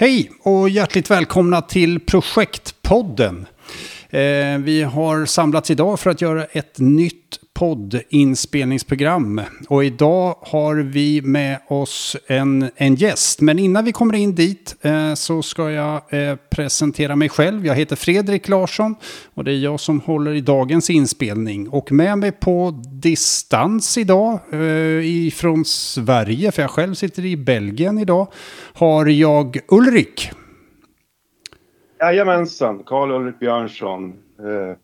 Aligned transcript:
Hej 0.00 0.30
och 0.42 0.68
hjärtligt 0.68 1.10
välkomna 1.10 1.62
till 1.62 2.00
Projektpodden. 2.00 3.46
Eh, 4.10 4.58
vi 4.58 4.82
har 4.82 5.26
samlats 5.26 5.70
idag 5.70 6.00
för 6.00 6.10
att 6.10 6.20
göra 6.20 6.44
ett 6.44 6.78
nytt 6.78 7.29
poddinspelningsprogram. 7.60 9.40
Och 9.68 9.84
idag 9.84 10.36
har 10.40 10.74
vi 10.74 11.22
med 11.22 11.58
oss 11.68 12.16
en, 12.26 12.70
en 12.76 12.94
gäst. 12.94 13.40
Men 13.40 13.58
innan 13.58 13.84
vi 13.84 13.92
kommer 13.92 14.14
in 14.14 14.34
dit 14.34 14.76
eh, 14.82 15.14
så 15.14 15.42
ska 15.42 15.70
jag 15.70 15.94
eh, 16.08 16.36
presentera 16.50 17.16
mig 17.16 17.28
själv. 17.28 17.66
Jag 17.66 17.74
heter 17.74 17.96
Fredrik 17.96 18.48
Larsson 18.48 18.94
och 19.34 19.44
det 19.44 19.52
är 19.52 19.58
jag 19.58 19.80
som 19.80 20.00
håller 20.00 20.34
i 20.34 20.40
dagens 20.40 20.90
inspelning. 20.90 21.68
Och 21.68 21.92
med 21.92 22.18
mig 22.18 22.32
på 22.32 22.70
distans 22.92 23.98
idag 23.98 24.38
eh, 24.52 25.26
ifrån 25.26 25.64
Sverige, 25.64 26.52
för 26.52 26.62
jag 26.62 26.70
själv 26.70 26.94
sitter 26.94 27.24
i 27.24 27.36
Belgien 27.36 27.98
idag, 27.98 28.26
har 28.74 29.06
jag 29.06 29.58
Ulrik. 29.68 30.30
Jajamensan, 32.00 32.82
Karl-Ulrik 32.86 33.38
Björnsson. 33.38 34.12
Eh, 34.38 34.76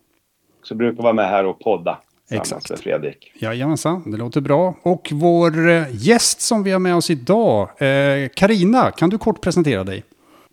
så 0.63 0.75
brukar 0.75 1.03
vara 1.03 1.13
med 1.13 1.29
här 1.29 1.45
och 1.45 1.59
podda. 1.59 1.97
Exakt. 2.31 2.69
med 2.69 2.79
Fredrik. 2.79 3.31
Jajamensan, 3.35 4.11
det 4.11 4.17
låter 4.17 4.41
bra. 4.41 4.75
Och 4.81 5.09
vår 5.11 5.69
eh, 5.69 5.83
gäst 5.91 6.41
som 6.41 6.63
vi 6.63 6.71
har 6.71 6.79
med 6.79 6.95
oss 6.95 7.09
idag, 7.09 7.69
Karina, 8.33 8.87
eh, 8.87 8.91
kan 8.91 9.09
du 9.09 9.17
kort 9.17 9.41
presentera 9.41 9.83
dig? 9.83 10.03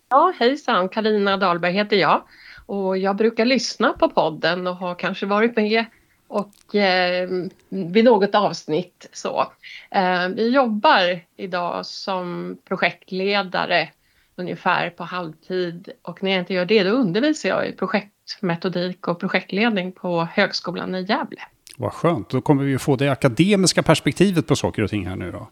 Ja, 0.09 0.33
hejsan, 0.39 0.89
Karina 0.89 1.37
Dahlberg 1.37 1.73
heter 1.73 1.95
jag. 1.95 2.21
Och 2.65 2.97
jag 2.97 3.15
brukar 3.15 3.45
lyssna 3.45 3.93
på 3.93 4.09
podden 4.09 4.67
och 4.67 4.75
har 4.75 4.95
kanske 4.95 5.25
varit 5.25 5.55
med 5.55 5.85
och 6.27 6.75
eh, 6.75 7.29
vid 7.69 8.05
något 8.05 8.35
avsnitt 8.35 9.09
så. 9.11 9.51
Eh, 9.91 10.27
vi 10.27 10.49
jobbar 10.49 11.19
idag 11.37 11.85
som 11.85 12.57
projektledare 12.67 13.89
ungefär 14.35 14.89
på 14.89 15.03
halvtid 15.03 15.89
och 16.01 16.23
när 16.23 16.31
jag 16.31 16.39
inte 16.39 16.53
gör 16.53 16.65
det 16.65 16.83
då 16.83 16.89
undervisar 16.89 17.49
jag 17.49 17.67
i 17.67 17.71
projektmetodik 17.71 19.07
och 19.07 19.19
projektledning 19.19 19.91
på 19.91 20.27
Högskolan 20.31 20.95
i 20.95 21.01
Gävle. 21.01 21.41
Vad 21.77 21.93
skönt, 21.93 22.29
då 22.29 22.41
kommer 22.41 22.63
vi 22.63 22.77
få 22.77 22.95
det 22.95 23.09
akademiska 23.09 23.83
perspektivet 23.83 24.47
på 24.47 24.55
saker 24.55 24.81
och 24.81 24.89
ting 24.89 25.07
här 25.07 25.15
nu 25.15 25.31
då. 25.31 25.47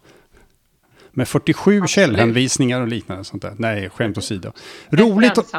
Med 1.11 1.27
47 1.27 1.71
Absolut. 1.71 1.89
källhänvisningar 1.89 2.81
och 2.81 2.87
liknande 2.87 3.23
sånt 3.23 3.41
där. 3.41 3.53
Nej, 3.57 3.89
skämt 3.89 4.17
åsido. 4.17 4.51
Roligt. 4.89 5.33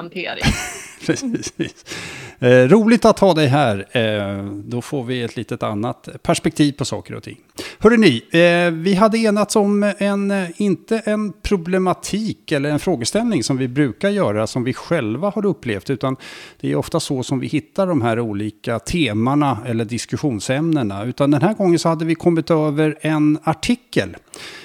Eh, 2.39 2.69
roligt 2.69 3.05
att 3.05 3.19
ha 3.19 3.35
dig 3.35 3.47
här. 3.47 3.97
Eh, 3.97 4.45
då 4.45 4.83
får 4.83 5.05
vi 5.05 5.23
ett 5.23 5.37
litet 5.37 5.63
annat 5.63 6.09
perspektiv 6.23 6.73
på 6.73 6.85
saker 6.85 7.15
och 7.15 7.23
ting. 7.23 7.41
Hörrni, 7.85 8.23
ni, 8.33 8.41
eh, 8.41 8.71
vi 8.71 8.95
hade 8.95 9.19
enats 9.19 9.57
om 9.57 9.93
en, 9.99 10.31
eh, 10.31 10.49
inte 10.57 10.99
en 10.99 11.33
problematik 11.33 12.53
eller 12.53 12.71
en 12.71 12.79
frågeställning 12.79 13.43
som 13.43 13.57
vi 13.57 13.69
brukar 13.69 14.11
göra, 14.11 14.47
som 14.47 14.65
vi 14.65 14.75
själva 14.75 15.31
har 15.31 15.47
upplevt, 15.47 15.91
utan 15.91 16.17
det 16.61 16.73
är 16.73 16.77
ofta 16.77 17.01
så 17.01 17.23
som 17.23 17.41
vi 17.41 17.47
hittar 17.47 17.87
de 17.87 18.03
här 18.03 18.21
olika 18.21 18.79
temana 18.79 19.59
eller 19.67 19.85
diskussionsämnena. 19.85 21.05
Utan 21.05 21.31
den 21.31 21.43
här 21.43 21.55
gången 21.55 21.79
så 21.79 21.89
hade 21.89 22.05
vi 22.05 22.15
kommit 22.15 22.51
över 22.51 22.99
en 23.01 23.39
artikel. 23.43 24.17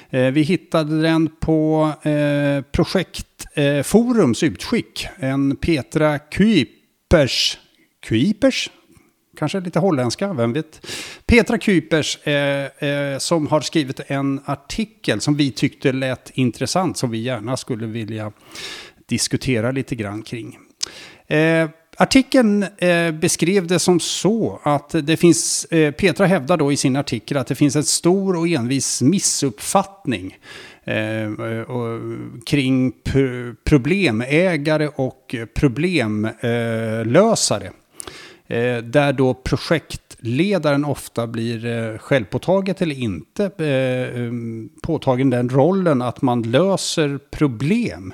Eh, 0.10 0.26
vi 0.26 0.42
hittade 0.42 1.02
den 1.02 1.30
på 1.40 1.92
eh, 2.02 2.62
Projektforums 2.72 4.44
utskick. 4.44 5.08
En 5.16 5.56
Petra 5.56 6.20
Kuipers 6.20 7.58
Kuipers? 8.08 8.70
Kanske 9.40 9.60
lite 9.60 9.80
holländska, 9.80 10.34
vem 10.34 10.54
vet? 10.54 10.88
Petra 11.26 11.58
Kuipers 11.58 12.28
eh, 12.28 12.90
eh, 12.90 13.18
som 13.18 13.48
har 13.48 13.62
skrivit 13.62 14.00
en 14.08 14.42
artikel 14.46 15.22
som 15.22 15.36
vi 15.36 15.52
tyckte 15.52 15.92
lät 15.92 16.32
intressant, 16.34 16.98
som 16.98 17.12
vi 17.12 17.18
gärna 17.18 17.58
skulle 17.58 17.88
vilja 17.88 18.32
diskutera 19.06 19.72
lite 19.72 19.96
grann 19.96 20.22
kring. 20.22 20.58
Eh, 21.28 21.70
artikeln 21.98 22.66
eh, 22.78 23.12
beskrev 23.12 23.68
det 23.68 23.80
som 23.80 24.00
så 24.00 24.60
att 24.64 24.96
det 25.04 25.18
finns, 25.18 25.66
eh, 25.66 25.92
Petra 25.92 26.26
hävdar 26.26 26.58
då 26.58 26.72
i 26.72 26.78
sin 26.78 26.96
artikel 26.96 27.38
att 27.38 27.48
det 27.48 27.56
finns 27.56 27.76
en 27.76 27.84
stor 27.84 28.36
och 28.36 28.48
envis 28.48 29.02
missuppfattning 29.02 30.38
eh, 30.84 31.32
och, 31.62 32.00
kring 32.46 32.94
problemägare 33.64 34.88
och 34.88 35.36
problemlösare. 35.56 37.72
Eh, 38.50 38.78
där 38.78 39.14
då 39.14 39.34
projektledaren 39.34 40.86
ofta 40.86 41.28
blir 41.28 41.66
eh, 41.66 41.98
självpåtaget 41.98 42.82
eller 42.82 42.96
inte 42.96 43.52
eh, 43.58 44.22
eh, 44.22 44.32
påtagen 44.84 45.30
den 45.30 45.50
rollen 45.50 46.02
att 46.02 46.22
man 46.22 46.42
löser 46.42 47.20
problem. 47.32 48.14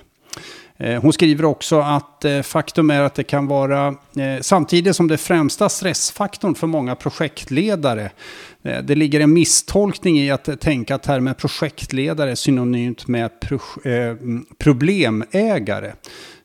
Eh, 0.78 1.02
hon 1.02 1.14
skriver 1.14 1.46
också 1.46 1.80
att 1.80 2.26
eh, 2.26 2.42
faktum 2.42 2.90
är 2.90 3.02
att 3.02 3.16
det 3.16 3.24
kan 3.24 3.48
vara, 3.48 3.88
eh, 3.88 4.42
samtidigt 4.42 4.96
som 4.96 5.08
det 5.08 5.18
främsta 5.18 5.70
stressfaktorn 5.70 6.56
för 6.56 6.68
många 6.68 6.96
projektledare, 6.96 8.12
det 8.84 8.96
ligger 8.96 9.20
en 9.20 9.34
misstolkning 9.34 10.20
i 10.20 10.32
att 10.32 10.62
tänka 10.62 10.96
att 10.96 11.04
termen 11.04 11.36
projektledare 11.36 12.32
är 12.32 12.36
synonymt 12.36 13.08
med 13.08 13.30
mm, 13.84 14.46
problemägare. 14.58 15.94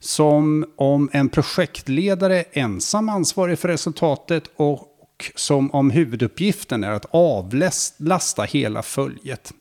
Som 0.00 0.64
om 0.76 1.10
en 1.12 1.28
projektledare 1.28 2.38
är 2.38 2.44
ensam 2.52 3.08
ansvarig 3.08 3.58
för 3.58 3.68
resultatet 3.68 4.44
och 4.56 4.89
som 5.34 5.70
om 5.70 5.90
huvuduppgiften 5.90 6.84
är 6.84 6.90
att 6.90 7.06
avlasta 7.10 8.42
hela 8.42 8.82
följet. 8.82 9.52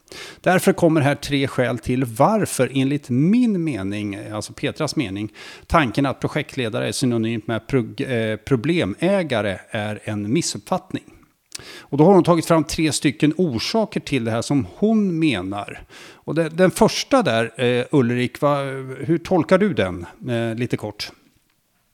Därför 0.42 0.74
kommer 0.74 1.02
här 1.02 1.16
tre 1.16 1.48
skäl 1.48 1.80
till 1.80 2.06
varför, 2.06 2.72
enligt 2.74 3.10
min 3.10 3.64
mening, 3.64 4.16
alltså 4.32 4.54
Petras 4.54 4.96
mening, 4.96 5.34
tanken 5.68 6.06
att 6.06 6.20
projektledare 6.20 6.88
är 6.88 6.92
synonymt 6.92 7.48
med 7.48 7.62
eh, 7.98 8.38
problemägare 8.38 9.58
är 9.70 10.00
en 10.04 10.34
missuppfattning. 10.34 11.04
Och 11.80 11.98
då 11.98 12.04
har 12.04 12.14
hon 12.14 12.24
tagit 12.24 12.46
fram 12.46 12.64
tre 12.64 12.92
stycken 12.92 13.34
orsaker 13.38 14.00
till 14.00 14.26
det 14.26 14.32
här 14.32 14.42
som 14.42 14.68
hon 14.76 15.20
menar. 15.20 15.82
Och 16.14 16.36
det, 16.36 16.50
den 16.50 16.72
första 16.72 17.24
där, 17.24 17.62
eh, 17.64 17.86
Ulrik, 17.92 18.42
va, 18.42 18.58
hur 19.00 19.18
tolkar 19.18 19.58
du 19.58 19.74
den 19.74 20.06
eh, 20.30 20.56
lite 20.56 20.78
kort? 20.78 21.12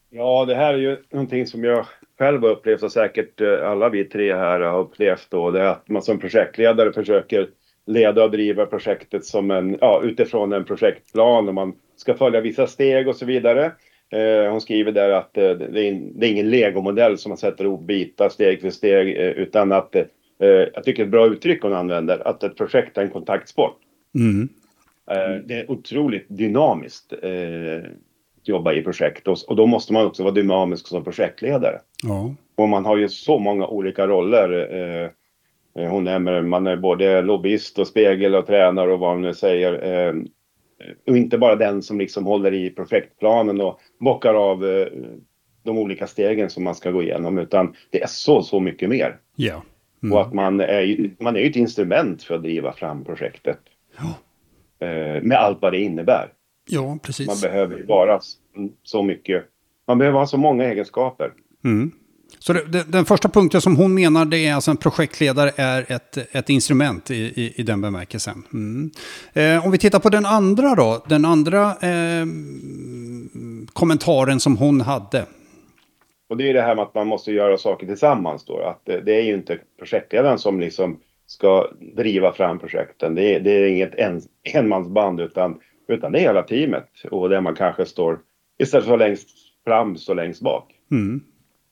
Ja, 0.09 0.45
det 0.45 0.55
här 0.55 0.73
är 0.73 0.77
ju 0.77 0.97
någonting 1.11 1.47
som 1.47 1.63
jag 1.63 1.85
själv 2.19 2.41
har 2.41 2.49
upplevt 2.49 2.83
och 2.83 2.91
säkert 2.91 3.41
eh, 3.41 3.69
alla 3.69 3.89
vi 3.89 4.03
tre 4.03 4.35
här 4.35 4.59
har 4.59 4.79
upplevt 4.79 5.27
då. 5.29 5.51
Det 5.51 5.61
är 5.61 5.65
att 5.65 5.89
man 5.89 6.01
som 6.01 6.19
projektledare 6.19 6.93
försöker 6.93 7.47
leda 7.85 8.23
och 8.23 8.31
driva 8.31 8.65
projektet 8.65 9.25
som 9.25 9.51
en, 9.51 9.77
ja, 9.81 10.01
utifrån 10.03 10.53
en 10.53 10.65
projektplan 10.65 11.47
och 11.47 11.53
man 11.53 11.73
ska 11.95 12.13
följa 12.13 12.41
vissa 12.41 12.67
steg 12.67 13.07
och 13.07 13.15
så 13.15 13.25
vidare. 13.25 13.71
Eh, 14.09 14.51
hon 14.51 14.61
skriver 14.61 14.91
där 14.91 15.09
att 15.09 15.37
eh, 15.37 15.49
det, 15.49 15.87
är, 15.87 16.01
det 16.15 16.27
är 16.27 16.31
ingen 16.31 16.49
legomodell 16.49 17.17
som 17.17 17.29
man 17.29 17.37
sätter 17.37 17.63
ihop 17.63 17.81
bitar 17.81 18.29
steg 18.29 18.61
för 18.61 18.69
steg 18.69 19.17
eh, 19.17 19.29
utan 19.29 19.71
att, 19.71 19.95
eh, 19.95 20.05
jag 20.73 20.83
tycker 20.83 21.03
ett 21.03 21.09
bra 21.09 21.27
uttryck 21.27 21.61
hon 21.61 21.73
använder, 21.73 22.27
att 22.27 22.43
ett 22.43 22.57
projekt 22.57 22.97
är 22.97 23.01
en 23.01 23.09
kontaktsport. 23.09 23.77
Mm. 24.15 24.49
Eh, 25.11 25.41
det 25.45 25.53
är 25.53 25.71
otroligt 25.71 26.25
dynamiskt 26.27 27.13
att 27.13 28.47
jobba 28.47 28.73
i 28.73 28.81
projekt 28.81 29.27
och, 29.27 29.37
och, 29.47 29.55
då 29.55 29.65
måste 29.65 29.93
man 29.93 30.05
också 30.05 30.23
vara 30.23 30.33
dynamisk 30.33 30.87
som 30.87 31.03
projektledare. 31.03 31.79
Ja. 32.07 32.35
Och 32.55 32.69
man 32.69 32.85
har 32.85 32.97
ju 32.97 33.09
så 33.09 33.39
många 33.39 33.67
olika 33.67 34.07
roller. 34.07 35.11
hon 35.73 36.03
nämner 36.03 36.41
man 36.41 36.67
är 36.67 36.75
både 36.75 37.21
lobbyist 37.21 37.79
och 37.79 37.87
spegel 37.87 38.35
och 38.35 38.47
tränare 38.47 38.93
och 38.93 38.99
vad 38.99 39.15
man 39.15 39.21
nu 39.21 39.33
säger. 39.33 40.23
Och 41.07 41.17
inte 41.17 41.37
bara 41.37 41.55
den 41.55 41.81
som 41.81 41.99
liksom 41.99 42.25
håller 42.25 42.53
i 42.53 42.69
projektplanen 42.69 43.61
och 43.61 43.79
bockar 43.99 44.33
av 44.33 44.65
eh, 44.65 44.87
de 45.63 45.77
olika 45.77 46.07
stegen 46.07 46.49
som 46.49 46.63
man 46.63 46.75
ska 46.75 46.91
gå 46.91 47.03
igenom 47.03 47.37
utan 47.37 47.75
det 47.89 48.01
är 48.01 48.07
så, 48.07 48.43
så 48.43 48.59
mycket 48.59 48.89
mer. 48.89 49.17
Ja. 49.35 49.61
Mm. 50.03 50.13
Och 50.13 50.21
att 50.21 50.33
man 50.33 50.59
är, 50.59 51.09
man 51.23 51.35
är 51.35 51.49
ett 51.49 51.55
instrument 51.55 52.23
för 52.23 52.35
att 52.35 52.43
driva 52.43 52.73
fram 52.73 53.03
projektet. 53.03 53.59
Ja. 53.97 54.17
Eh, 54.87 55.21
med 55.21 55.37
allt 55.37 55.61
vad 55.61 55.73
det 55.73 55.79
innebär. 55.79 56.33
Ja, 56.69 56.99
precis. 57.03 57.27
Man 57.27 57.51
behöver 57.51 57.83
vara 57.83 58.19
så 58.83 59.03
mycket. 59.03 59.45
Man 59.87 59.97
behöver 59.97 60.19
ha 60.19 60.27
så 60.27 60.37
många 60.37 60.63
egenskaper. 60.63 61.33
Mm. 61.65 61.91
Så 62.39 62.53
det, 62.53 62.91
den 62.91 63.05
första 63.05 63.29
punkten 63.29 63.61
som 63.61 63.75
hon 63.75 63.93
menar 63.93 64.25
det 64.25 64.47
är 64.47 64.53
alltså 64.53 64.71
en 64.71 64.77
projektledare 64.77 65.51
är 65.55 65.85
ett, 65.87 66.35
ett 66.35 66.49
instrument 66.49 67.11
i, 67.11 67.15
i, 67.15 67.53
i 67.55 67.63
den 67.63 67.81
bemärkelsen. 67.81 68.43
Mm. 68.53 68.91
Eh, 69.33 69.65
om 69.65 69.71
vi 69.71 69.77
tittar 69.77 69.99
på 69.99 70.09
den 70.09 70.25
andra 70.25 70.75
då, 70.75 71.03
den 71.07 71.25
andra 71.25 71.61
eh, 71.71 72.25
kommentaren 73.73 74.39
som 74.39 74.57
hon 74.57 74.81
hade. 74.81 75.25
Och 76.29 76.37
det 76.37 76.49
är 76.49 76.53
det 76.53 76.61
här 76.61 76.75
med 76.75 76.83
att 76.83 76.95
man 76.95 77.07
måste 77.07 77.31
göra 77.31 77.57
saker 77.57 77.87
tillsammans 77.87 78.45
då. 78.45 78.59
Att 78.59 78.81
det, 78.83 79.01
det 79.01 79.15
är 79.15 79.23
ju 79.23 79.33
inte 79.33 79.59
projektledaren 79.79 80.39
som 80.39 80.59
liksom 80.59 80.99
ska 81.27 81.67
driva 81.95 82.31
fram 82.31 82.59
projekten. 82.59 83.15
Det 83.15 83.35
är, 83.35 83.39
det 83.39 83.51
är 83.51 83.67
inget 83.67 83.95
en, 83.95 84.21
enmansband 84.53 85.19
utan, 85.19 85.59
utan 85.87 86.11
det 86.11 86.19
är 86.19 86.21
hela 86.21 86.43
teamet. 86.43 86.89
Och 87.11 87.29
där 87.29 87.41
man 87.41 87.55
kanske 87.55 87.85
står, 87.85 88.19
istället 88.59 88.87
för 88.87 88.97
längst 88.97 89.29
fram, 89.63 89.97
så 89.97 90.13
längst 90.13 90.41
bak. 90.41 90.71
Mm 90.91 91.21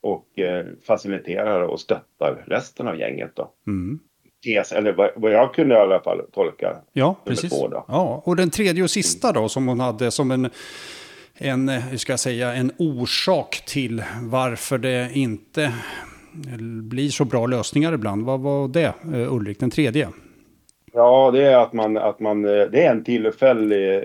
och 0.03 0.39
eh, 0.39 0.65
faciliterar 0.88 1.61
och 1.61 1.79
stöttar 1.79 2.44
resten 2.47 2.88
av 2.88 3.00
gänget. 3.00 3.31
Då. 3.35 3.51
Mm. 3.67 4.00
tes, 4.45 4.71
eller 4.71 4.94
vad, 4.94 5.09
vad 5.15 5.31
jag 5.31 5.53
kunde 5.53 5.75
i 5.75 5.77
alla 5.77 6.00
fall 6.00 6.21
tolka. 6.31 6.77
Ja, 6.94 7.15
precis. 7.25 7.50
Två 7.59 7.83
ja, 7.88 8.21
och 8.25 8.35
den 8.35 8.50
tredje 8.50 8.83
och 8.83 8.89
sista 8.89 9.31
då 9.31 9.50
som 9.50 9.67
hon 9.67 9.79
hade 9.79 10.11
som 10.11 10.31
en, 10.31 10.50
en, 11.38 11.69
hur 11.69 11.97
ska 11.97 12.11
jag 12.11 12.19
säga, 12.19 12.53
en 12.53 12.71
orsak 12.77 13.63
till 13.65 14.03
varför 14.21 14.77
det 14.77 15.09
inte 15.13 15.73
blir 16.83 17.09
så 17.09 17.25
bra 17.25 17.45
lösningar 17.45 17.94
ibland. 17.94 18.25
Vad 18.25 18.39
var 18.39 18.67
det, 18.67 18.94
eh, 19.13 19.33
Ulrik, 19.33 19.59
den 19.59 19.69
tredje? 19.69 20.09
Ja, 20.94 21.31
det 21.31 21.44
är 21.44 21.57
att 21.57 21.73
man, 21.73 21.97
att 21.97 22.19
man, 22.19 22.45
eh, 22.45 22.65
det 22.71 22.85
är 22.85 22.91
en 22.91 23.03
tillfällig, 23.03 24.01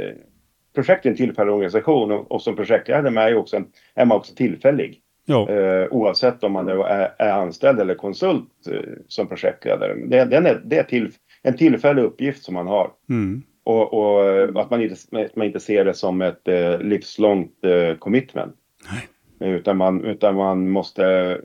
projekt 0.75 1.07
är 1.07 1.11
en 1.11 1.17
tillfällig 1.17 1.53
organisation 1.53 2.13
och, 2.13 2.33
och 2.33 2.43
som 2.43 2.57
projektledare 2.57 3.31
är, 3.31 3.37
också 3.37 3.57
en, 3.57 3.67
är 3.95 4.05
man 4.05 4.17
också 4.17 4.35
tillfällig. 4.35 5.03
Eh, 5.29 5.87
oavsett 5.91 6.45
om 6.45 6.53
man 6.53 6.69
är, 6.69 7.13
är, 7.19 7.33
anställd 7.33 7.81
eller 7.81 7.95
konsult 7.95 8.67
eh, 8.71 8.81
som 9.09 9.27
projektledare. 9.27 9.95
Det, 9.95 10.25
den 10.25 10.47
är, 10.47 10.63
det 10.65 10.79
är 10.79 10.83
till, 10.83 11.13
en 11.43 11.57
tillfällig 11.57 12.03
uppgift 12.03 12.45
som 12.45 12.55
man 12.55 12.67
har. 12.67 12.91
Mm. 13.09 13.43
Och, 13.65 13.95
och, 13.95 14.61
att 14.61 14.71
man 14.71 14.83
inte, 14.83 14.97
man 15.35 15.47
inte 15.47 15.61
ser 15.61 15.85
det 15.85 15.95
som 15.95 16.23
ett 16.23 16.49
eh, 16.49 16.79
livslångt 16.81 17.65
eh, 17.65 17.97
commitment. 17.97 18.55
Nej. 18.91 19.55
Utan, 19.55 19.77
man, 19.77 20.05
utan 20.05 20.35
man 20.35 20.71
måste 20.71 21.39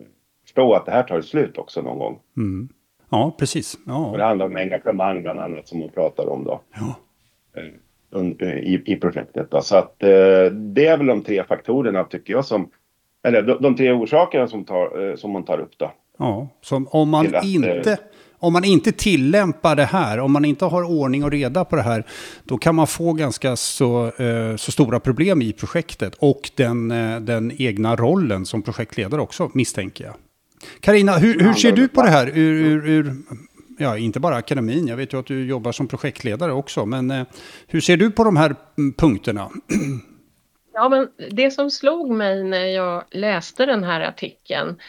förstå 0.44 0.74
att 0.74 0.86
det 0.86 0.92
här 0.92 1.04
tar 1.04 1.22
slut 1.22 1.58
också 1.58 1.82
någon 1.82 2.00
gång. 2.00 2.20
Mm. 2.38 2.70
Ja, 3.10 3.36
precis. 3.40 3.78
Ja. 3.86 4.06
Och 4.06 4.18
det 4.18 4.24
handlar 4.24 4.46
om 4.46 4.56
engagemang 4.56 5.22
bland 5.22 5.40
annat 5.40 5.68
som 5.68 5.82
hon 5.82 5.90
pratar 5.90 6.30
om 6.30 6.44
då. 6.44 6.62
Ja. 6.76 6.96
Eh, 7.62 8.48
I, 8.48 8.84
I 8.86 8.96
projektet. 8.96 9.52
Då. 9.52 9.62
Så 9.62 9.78
att 9.78 10.04
eh, 10.04 10.46
det 10.52 10.86
är 10.86 10.98
väl 10.98 11.06
de 11.06 11.24
tre 11.24 11.44
faktorerna 11.44 12.04
tycker 12.04 12.34
jag 12.34 12.46
som 12.46 12.70
eller 13.24 13.42
de, 13.42 13.62
de 13.62 13.76
tre 13.76 13.92
orsakerna 13.92 14.48
som, 14.48 14.66
tar, 14.66 15.10
eh, 15.10 15.16
som 15.16 15.32
man 15.32 15.46
tar 15.46 15.60
upp 15.60 15.72
då. 15.78 15.92
Ja, 16.18 16.48
som 16.62 16.88
om 16.88 17.10
man 17.10 17.36
att, 17.36 17.46
inte... 17.46 17.92
Eh, 17.92 17.98
om 18.40 18.54
man 18.54 18.64
inte 18.64 18.92
tillämpar 18.92 19.76
det 19.76 19.86
här, 19.86 20.20
om 20.20 20.32
man 20.32 20.46
inte 20.46 20.66
har 20.66 20.84
ordning 20.84 21.24
och 21.24 21.32
reda 21.32 21.66
på 21.66 21.76
det 21.76 21.82
här, 21.82 22.04
då 22.44 22.58
kan 22.58 22.76
man 22.76 22.88
få 22.88 23.14
ganska 23.14 23.56
så, 23.56 24.06
eh, 24.06 24.56
så 24.56 24.72
stora 24.72 25.00
problem 25.00 25.42
i 25.42 25.54
projektet 25.54 26.16
och 26.20 26.52
den, 26.56 26.88
den 27.26 27.52
egna 27.58 27.96
rollen 27.96 28.46
som 28.46 28.62
projektledare 28.62 29.22
också, 29.22 29.52
misstänker 29.54 30.06
jag. 30.06 30.14
Karina, 30.80 31.18
hur, 31.18 31.40
hur 31.40 31.54
ser 31.54 31.72
du 31.72 31.88
på 31.88 32.02
det 32.02 32.10
här 32.10 32.28
ur, 32.28 32.66
ur, 32.66 32.90
ur, 32.90 33.16
ja, 33.78 33.98
inte 33.98 34.20
bara 34.20 34.36
akademin, 34.36 34.88
jag 34.88 34.98
vet 34.98 35.14
ju 35.14 35.20
att 35.20 35.26
du 35.26 35.46
jobbar 35.46 35.72
som 35.72 35.88
projektledare 35.88 36.52
också, 36.52 36.86
men 36.86 37.26
hur 37.68 37.82
ser 37.82 37.98
du 37.98 38.12
på 38.12 38.24
de 38.24 38.36
här 38.36 38.56
punkterna? 38.98 39.50
Ja, 40.74 40.90
men 40.90 41.10
det 41.32 41.52
som 41.52 41.72
slog 41.72 42.12
mig 42.12 42.44
när 42.44 42.66
jag 42.66 43.04
läste 43.12 43.66
den 43.66 43.84
här 43.84 44.02
artikeln 44.02 44.80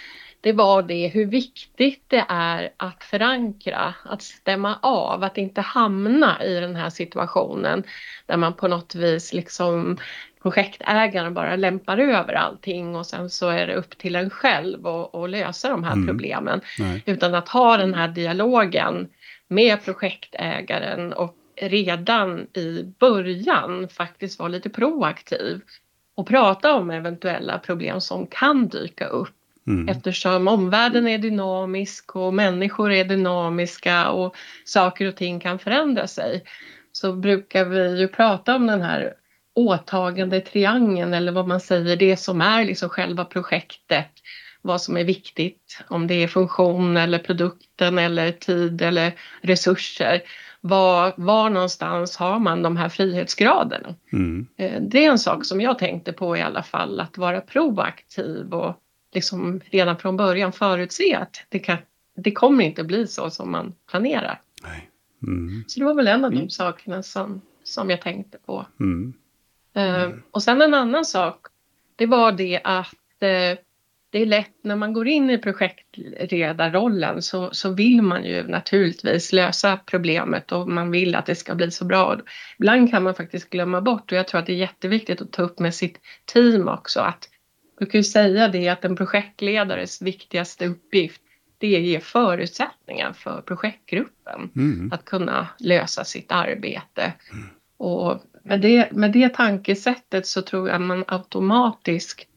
det 0.45 0.53
var 0.53 0.83
det 0.83 1.09
hur 1.09 1.27
viktigt 1.27 2.05
det 2.09 2.25
är 2.29 2.71
att 2.77 3.05
förankra, 3.05 3.95
att 4.05 4.23
stämma 4.23 4.79
av, 4.83 5.25
att 5.25 5.39
inte 5.39 5.61
hamna 5.61 6.45
i 6.45 6.61
den 6.61 6.77
här 6.77 6.91
situationen 6.91 7.85
där 8.27 8.37
man 8.37 8.55
på 8.55 8.69
något 8.69 8.95
vis 8.95 9.33
liksom 9.33 9.99
projektägaren 10.43 11.35
bara 11.35 11.57
lämpar 11.57 11.99
över 11.99 12.33
allting 12.33 12.97
och 12.97 13.07
sen 13.07 13.31
så 13.31 13.49
är 13.49 13.67
det 13.67 13.75
upp 13.75 13.99
till 13.99 14.17
en 14.17 14.31
själv 14.31 14.87
att 14.87 15.31
lösa 15.31 15.69
de 15.69 15.85
här 15.85 15.93
mm. 15.93 16.07
problemen. 16.07 16.61
Nej. 16.79 17.03
Utan 17.07 17.35
att 17.35 17.49
ha 17.49 17.77
den 17.77 17.95
här 17.95 18.09
dialogen 18.09 19.09
med 19.49 19.85
projektägaren 19.85 21.13
och 21.13 21.37
redan 21.56 22.41
i 22.41 22.95
början 22.99 23.89
faktiskt 23.89 24.39
vara 24.39 24.49
lite 24.49 24.71
proaktiv 24.71 25.61
och 26.15 26.27
prata 26.27 26.75
om 26.75 26.91
eventuella 26.91 27.59
problem 27.59 28.01
som 28.01 28.27
kan 28.27 28.69
dyka 28.69 29.06
upp. 29.06 29.35
Mm. 29.67 29.89
Eftersom 29.89 30.49
omvärlden 30.49 31.09
är 31.09 31.19
dynamisk 31.19 32.17
och 32.17 32.35
människor 32.35 32.93
är 32.93 33.05
dynamiska 33.05 34.11
och 34.11 34.37
saker 34.65 35.09
och 35.09 35.17
ting 35.17 35.41
kan 35.41 35.59
förändra 35.59 36.06
sig 36.06 36.45
så 36.93 37.12
brukar 37.12 37.65
vi 37.65 38.00
ju 38.00 38.09
prata 38.09 38.57
om 38.57 38.67
den 38.67 38.83
här 38.83 39.15
åtagande 39.55 40.41
triangeln 40.41 41.15
eller 41.15 41.33
vad 41.33 41.49
man 41.49 41.61
säger, 41.61 41.97
det 41.97 42.17
som 42.17 42.41
är 42.41 42.65
liksom 42.65 42.89
själva 42.89 43.25
projektet. 43.25 44.09
Vad 44.62 44.83
som 44.83 44.97
är 44.97 45.05
viktigt, 45.05 45.81
om 45.89 46.07
det 46.07 46.15
är 46.15 46.29
funktion 46.29 46.97
eller 46.97 47.19
produkten 47.19 47.99
eller 47.99 48.33
tid 48.33 48.83
eller 48.83 49.12
resurser 49.41 50.23
var, 50.66 51.14
var 51.16 51.50
någonstans 51.50 52.16
har 52.16 52.38
man 52.38 52.62
de 52.62 52.76
här 52.76 52.88
frihetsgraderna? 52.88 53.94
Mm. 54.12 54.46
Eh, 54.56 54.82
det 54.82 55.05
är 55.05 55.11
en 55.11 55.19
sak 55.19 55.44
som 55.44 55.61
jag 55.61 55.78
tänkte 55.78 56.12
på 56.12 56.37
i 56.37 56.43
alla 56.43 56.62
fall, 56.62 57.00
att 57.00 57.19
vara 57.19 57.40
proaktiv 57.40 58.55
och 58.55 58.81
liksom 59.14 59.61
redan 59.64 59.99
från 59.99 60.16
början 60.16 60.52
förutse 60.52 61.14
att 61.14 61.46
det, 61.49 61.58
kan, 61.58 61.76
det 62.16 62.32
kommer 62.32 62.64
inte 62.64 62.84
bli 62.84 63.06
så 63.06 63.31
som 63.31 63.50
man 63.50 63.75
planerar. 63.90 64.40
Mm. 65.26 65.64
Så 65.66 65.81
det 65.81 65.87
var 65.87 65.94
väl 65.94 66.08
en 66.08 66.25
av 66.25 66.31
de 66.31 66.37
mm. 66.37 66.50
sakerna 66.50 67.02
som, 67.02 67.40
som 67.64 67.90
jag 67.90 68.00
tänkte 68.00 68.38
på. 68.38 68.66
Mm. 68.81 69.14
Uh, 69.76 70.14
och 70.31 70.43
sen 70.43 70.62
en 70.62 70.75
annan 70.75 71.05
sak, 71.05 71.46
det 71.96 72.06
var 72.06 72.32
det 72.32 72.61
att 72.64 72.94
uh, 73.22 73.58
det 74.14 74.22
är 74.22 74.26
lätt 74.26 74.55
när 74.62 74.76
man 74.76 74.93
går 74.93 75.08
in 75.08 75.31
i 75.31 75.38
projektledarrollen 75.38 77.22
så, 77.22 77.49
så 77.52 77.72
vill 77.72 78.02
man 78.02 78.25
ju 78.25 78.49
naturligtvis 78.49 79.32
lösa 79.32 79.76
problemet 79.87 80.52
och 80.52 80.69
man 80.69 80.90
vill 80.90 81.14
att 81.14 81.26
det 81.26 81.34
ska 81.34 81.55
bli 81.55 81.70
så 81.70 81.84
bra. 81.84 82.20
Ibland 82.58 82.90
kan 82.90 83.02
man 83.02 83.14
faktiskt 83.14 83.50
glömma 83.50 83.81
bort 83.81 84.12
och 84.12 84.19
jag 84.19 84.28
tror 84.28 84.40
att 84.40 84.46
det 84.46 84.52
är 84.52 84.56
jätteviktigt 84.56 85.20
att 85.20 85.32
ta 85.32 85.43
upp 85.43 85.58
med 85.58 85.75
sitt 85.75 86.00
team 86.25 86.69
också 86.69 87.00
att 87.00 87.28
du 87.78 87.87
kan 87.87 87.99
ju 87.99 88.05
säga 88.05 88.49
det 88.49 88.69
att 88.69 88.84
en 88.84 88.96
projektledares 88.96 90.02
viktigaste 90.02 90.66
uppgift 90.66 91.22
det 91.58 91.75
är 91.75 91.78
att 91.78 91.84
ge 91.84 92.00
förutsättningar 92.00 93.12
för 93.12 93.43
projektgruppen 93.43 94.50
mm. 94.56 94.93
att 94.93 95.05
kunna 95.05 95.49
lösa 95.58 96.05
sitt 96.05 96.32
arbete. 96.32 97.12
Mm. 97.32 97.46
Och 97.76 98.22
med 98.44 98.61
det, 98.61 98.93
med 98.93 99.12
det 99.12 99.28
tankesättet 99.28 100.26
så 100.26 100.43
tror 100.43 100.69
jag 100.69 100.81
man 100.81 101.05
automatiskt 101.08 102.28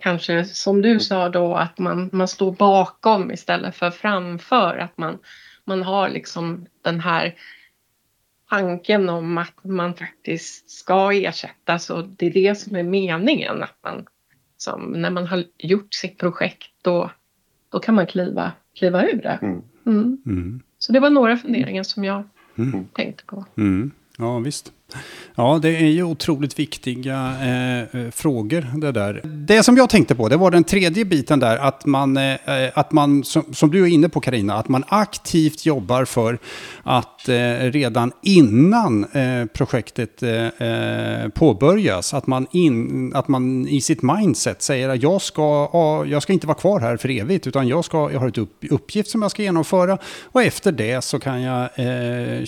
kanske 0.00 0.44
som 0.44 0.82
du 0.82 1.00
sa 1.00 1.28
då 1.28 1.54
att 1.54 1.78
man, 1.78 2.10
man 2.12 2.28
står 2.28 2.52
bakom 2.52 3.30
istället 3.30 3.76
för 3.76 3.90
framför. 3.90 4.78
Att 4.78 4.98
man, 4.98 5.18
man 5.64 5.82
har 5.82 6.08
liksom 6.08 6.66
den 6.82 7.00
här 7.00 7.34
tanken 8.50 9.08
om 9.08 9.38
att 9.38 9.64
man 9.64 9.94
faktiskt 9.94 10.70
ska 10.70 11.12
ersättas 11.12 11.90
och 11.90 12.08
det 12.08 12.26
är 12.26 12.30
det 12.30 12.54
som 12.54 12.76
är 12.76 12.82
meningen. 12.82 13.62
Att 13.62 13.76
man, 13.84 14.06
som, 14.56 14.92
när 14.92 15.10
man 15.10 15.26
har 15.26 15.44
gjort 15.58 15.94
sitt 15.94 16.18
projekt 16.18 16.72
då, 16.82 17.10
då 17.68 17.78
kan 17.78 17.94
man 17.94 18.06
kliva, 18.06 18.52
kliva 18.74 19.06
ur 19.06 19.22
det. 19.22 19.38
Mm. 19.42 19.62
Mm. 19.86 20.22
Mm. 20.26 20.62
Så 20.78 20.92
det 20.92 21.00
var 21.00 21.10
några 21.10 21.36
funderingar 21.36 21.82
som 21.82 22.04
jag 22.04 22.24
mm. 22.58 22.88
tänkte 22.92 23.24
på. 23.24 23.44
Mm. 23.56 23.90
Ja, 24.18 24.38
visst. 24.38 24.72
Ja, 25.34 25.58
det 25.62 25.76
är 25.76 25.86
ju 25.86 26.02
otroligt 26.02 26.58
viktiga 26.58 27.34
eh, 27.42 28.00
eh, 28.00 28.10
frågor 28.10 28.66
det 28.74 28.92
där. 28.92 29.20
Det 29.24 29.62
som 29.62 29.76
jag 29.76 29.90
tänkte 29.90 30.14
på, 30.14 30.28
det 30.28 30.36
var 30.36 30.50
den 30.50 30.64
tredje 30.64 31.04
biten 31.04 31.40
där, 31.40 31.56
att 31.56 31.86
man, 31.86 32.16
eh, 32.16 32.32
eh 32.32 32.70
att 32.74 32.92
man 32.92 33.24
som, 33.24 33.54
som, 33.54 33.70
du 33.70 33.82
är 33.82 33.86
inne 33.86 34.08
på 34.08 34.20
Karina, 34.20 34.54
att 34.54 34.68
man 34.68 34.84
aktivt 34.88 35.66
jobbar 35.66 36.04
för 36.04 36.38
att 36.82 37.28
eh, 37.28 37.34
redan 37.70 38.12
innan 38.22 39.04
eh, 39.04 39.44
projektet 39.46 40.22
eh, 40.22 40.46
eh, 40.46 41.28
påbörjas, 41.28 42.14
att 42.14 42.26
man, 42.26 42.46
in, 42.50 43.12
att 43.14 43.28
man 43.28 43.68
i 43.68 43.80
sitt 43.80 44.02
mindset 44.02 44.62
säger 44.62 44.88
att 44.88 45.02
jag 45.02 45.22
ska, 45.22 45.70
jag 46.10 46.22
ska 46.22 46.32
inte 46.32 46.46
vara 46.46 46.58
kvar 46.58 46.80
här 46.80 46.96
för 46.96 47.10
evigt, 47.10 47.46
utan 47.46 47.68
jag, 47.68 47.84
ska, 47.84 48.12
jag 48.12 48.20
har 48.20 48.28
ett 48.28 48.38
upp, 48.38 48.64
uppgift 48.70 49.10
som 49.10 49.22
jag 49.22 49.30
ska 49.30 49.42
genomföra 49.42 49.98
och 50.24 50.42
efter 50.42 50.72
det 50.72 51.04
så 51.04 51.18
kan 51.18 51.42
jag 51.42 51.68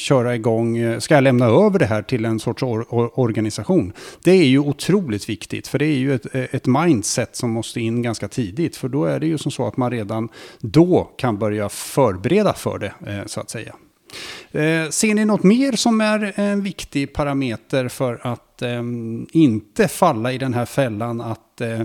köra 0.01 0.35
igång, 0.35 1.01
ska 1.01 1.15
jag 1.15 1.25
lämna 1.25 1.47
över 1.47 1.79
det 1.79 1.87
här 1.87 2.03
till 2.03 2.25
en 2.25 2.30
en 2.31 2.41
sorts 2.41 2.63
or 2.63 3.19
organisation. 3.21 3.93
Det 4.25 4.31
är 4.31 4.47
ju 4.47 4.59
otroligt 4.59 5.29
viktigt, 5.29 5.69
för 5.69 5.79
det 5.79 5.87
är 5.87 5.97
ju 5.97 6.15
ett, 6.15 6.27
ett 6.35 6.67
mindset 6.67 7.37
som 7.37 7.51
måste 7.51 7.81
in 7.81 8.03
ganska 8.03 8.29
tidigt. 8.29 8.77
För 8.77 8.89
då 8.89 9.05
är 9.05 9.21
det 9.21 9.27
ju 9.27 9.39
som 9.39 9.53
så 9.53 9.67
att 9.67 9.77
man 9.77 9.91
redan 9.91 10.29
då 10.61 11.11
kan 11.17 11.39
börja 11.39 11.69
förbereda 11.69 12.53
för 12.53 12.79
det, 12.79 12.93
eh, 13.07 13.27
så 13.27 13.41
att 13.41 13.51
säga. 13.51 13.75
Eh, 14.51 14.89
ser 14.91 15.15
ni 15.15 15.25
något 15.25 15.43
mer 15.43 15.73
som 15.73 16.01
är 16.01 16.33
en 16.37 16.63
viktig 16.63 17.13
parameter 17.13 17.89
för 17.89 18.21
att 18.23 18.63
ehm, 18.63 19.27
inte 19.33 19.89
falla 19.89 20.33
i 20.33 20.39
den 20.39 20.55
här 20.55 20.67
fällan 20.67 21.21
att 21.21 21.61
eh, 21.61 21.83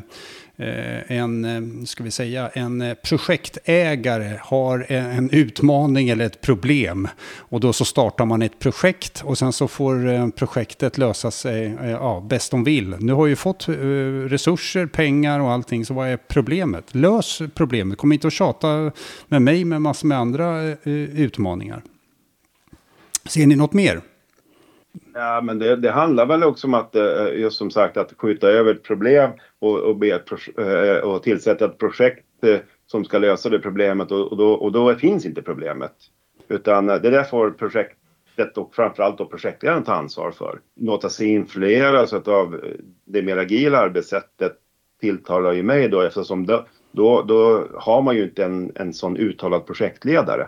Eh, 0.57 1.11
en, 1.11 1.45
eh, 1.45 1.85
ska 1.85 2.03
vi 2.03 2.11
säga, 2.11 2.49
en 2.53 2.81
eh, 2.81 2.93
projektägare 2.93 4.39
har 4.41 4.85
en 4.91 5.29
utmaning 5.29 6.09
eller 6.09 6.25
ett 6.25 6.41
problem. 6.41 7.07
Och 7.37 7.59
då 7.59 7.73
så 7.73 7.85
startar 7.85 8.25
man 8.25 8.41
ett 8.41 8.59
projekt 8.59 9.21
och 9.25 9.37
sen 9.37 9.53
så 9.53 9.67
får 9.67 10.31
projektet 10.31 10.97
lösa 10.97 11.31
sig 11.31 11.77
ja, 11.81 12.25
bäst 12.29 12.51
de 12.51 12.63
vill. 12.63 12.95
Nu 12.99 13.13
har 13.13 13.27
ju 13.27 13.35
fått 13.35 13.69
resurser, 14.27 14.85
pengar 14.85 15.39
och 15.39 15.51
allting, 15.51 15.85
så 15.85 15.93
vad 15.93 16.07
är 16.07 16.17
problemet? 16.17 16.95
Lös 16.95 17.41
problemet. 17.55 17.97
Kom 17.97 18.11
inte 18.11 18.27
och 18.27 18.31
tjata 18.31 18.91
med 19.27 19.41
mig 19.41 19.65
med 19.65 19.81
massor 19.81 20.07
med 20.07 20.17
andra 20.17 20.61
utmaningar. 20.83 21.83
Ser 23.25 23.47
ni 23.47 23.55
något 23.55 23.73
mer? 23.73 24.01
Ja, 25.13 25.41
men 25.43 25.59
det, 25.59 25.75
det, 25.75 25.91
handlar 25.91 26.25
väl 26.25 26.43
också 26.43 26.67
om 26.67 26.73
att, 26.73 26.95
eh, 26.95 27.27
just 27.35 27.57
som 27.57 27.71
sagt, 27.71 27.97
att 27.97 28.13
skjuta 28.17 28.47
över 28.47 28.71
ett 28.71 28.83
problem 28.83 29.31
och, 29.59 29.79
och, 29.79 29.97
be 29.97 30.07
ett, 30.07 30.31
eh, 30.57 31.09
och 31.09 31.23
tillsätta 31.23 31.65
ett 31.65 31.77
projekt 31.77 32.43
eh, 32.43 32.57
som 32.87 33.05
ska 33.05 33.17
lösa 33.17 33.49
det 33.49 33.59
problemet 33.59 34.11
och, 34.11 34.31
och, 34.31 34.37
då, 34.37 34.53
och 34.53 34.71
då 34.71 34.95
finns 34.95 35.25
inte 35.25 35.41
problemet. 35.41 35.93
Utan 36.47 36.85
det 36.85 36.99
där 36.99 37.23
får 37.23 37.51
projektet 37.51 38.57
och 38.57 38.75
framförallt 38.75 39.17
då 39.17 39.25
projektledaren 39.25 39.83
ta 39.83 39.93
ansvar 39.93 40.31
för. 40.31 40.59
Låta 40.79 41.09
sig 41.09 41.27
influeras 41.27 42.13
av 42.13 42.61
det 43.05 43.21
mer 43.21 43.37
agila 43.37 43.77
arbetssättet 43.77 44.53
tilltalar 45.01 45.53
ju 45.53 45.63
mig 45.63 45.89
då 45.89 46.01
eftersom 46.01 46.45
då, 46.45 46.65
då, 46.91 47.21
då 47.21 47.67
har 47.73 48.01
man 48.01 48.15
ju 48.15 48.23
inte 48.23 48.45
en, 48.45 48.71
en 48.75 48.93
sån 48.93 49.17
uttalad 49.17 49.65
projektledare. 49.65 50.47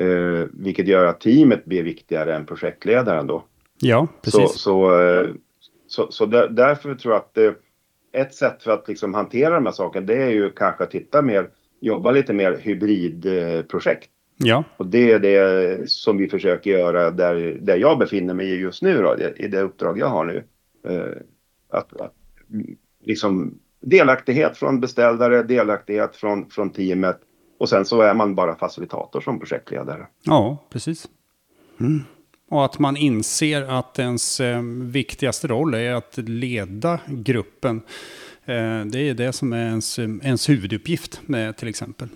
Eh, 0.00 0.46
vilket 0.52 0.88
gör 0.88 1.06
att 1.06 1.20
teamet 1.20 1.64
blir 1.64 1.82
viktigare 1.82 2.34
än 2.34 2.46
projektledaren 2.46 3.26
då. 3.26 3.44
Ja, 3.78 4.08
precis. 4.22 4.52
Så, 4.52 4.58
så, 4.58 5.00
eh, 5.00 5.30
så, 5.86 6.12
så 6.12 6.26
där, 6.26 6.48
därför 6.48 6.94
tror 6.94 7.14
jag 7.14 7.20
att 7.20 7.38
eh, 7.38 7.52
ett 8.12 8.34
sätt 8.34 8.62
för 8.62 8.70
att 8.70 8.88
liksom 8.88 9.14
hantera 9.14 9.54
de 9.54 9.66
här 9.66 9.72
sakerna 9.72 10.06
det 10.06 10.22
är 10.22 10.30
ju 10.30 10.50
kanske 10.50 10.84
att 10.84 10.90
titta 10.90 11.22
mer, 11.22 11.50
jobba 11.80 12.10
lite 12.10 12.32
mer 12.32 12.58
hybridprojekt. 12.62 14.10
Ja. 14.36 14.64
Och 14.76 14.86
det 14.86 15.12
är 15.12 15.18
det 15.18 15.90
som 15.90 16.16
vi 16.16 16.28
försöker 16.28 16.70
göra 16.70 17.10
där, 17.10 17.58
där 17.60 17.76
jag 17.76 17.98
befinner 17.98 18.34
mig 18.34 18.60
just 18.60 18.82
nu 18.82 19.02
då, 19.02 19.16
i 19.36 19.48
det 19.48 19.60
uppdrag 19.60 19.98
jag 19.98 20.08
har 20.08 20.24
nu. 20.24 20.44
Eh, 20.88 21.22
att, 21.70 22.00
att 22.00 22.14
liksom 23.04 23.58
delaktighet 23.80 24.56
från 24.56 24.80
beställare, 24.80 25.42
delaktighet 25.42 26.16
från, 26.16 26.50
från 26.50 26.70
teamet 26.70 27.20
och 27.58 27.68
sen 27.68 27.84
så 27.84 28.00
är 28.00 28.14
man 28.14 28.34
bara 28.34 28.56
facilitator 28.56 29.20
som 29.20 29.38
projektledare. 29.38 30.06
Ja, 30.22 30.66
precis. 30.70 31.08
Mm. 31.80 32.00
Och 32.48 32.64
att 32.64 32.78
man 32.78 32.96
inser 32.96 33.62
att 33.62 33.98
ens 33.98 34.40
eh, 34.40 34.62
viktigaste 34.82 35.46
roll 35.46 35.74
är 35.74 35.92
att 35.92 36.16
leda 36.16 36.98
gruppen. 37.06 37.76
Eh, 38.44 38.80
det 38.84 39.00
är 39.00 39.14
det 39.14 39.32
som 39.32 39.52
är 39.52 39.66
ens, 39.66 39.98
eh, 39.98 40.08
ens 40.22 40.48
huvuduppgift 40.48 41.20
med 41.26 41.56
till 41.56 41.68
exempel. 41.68 42.08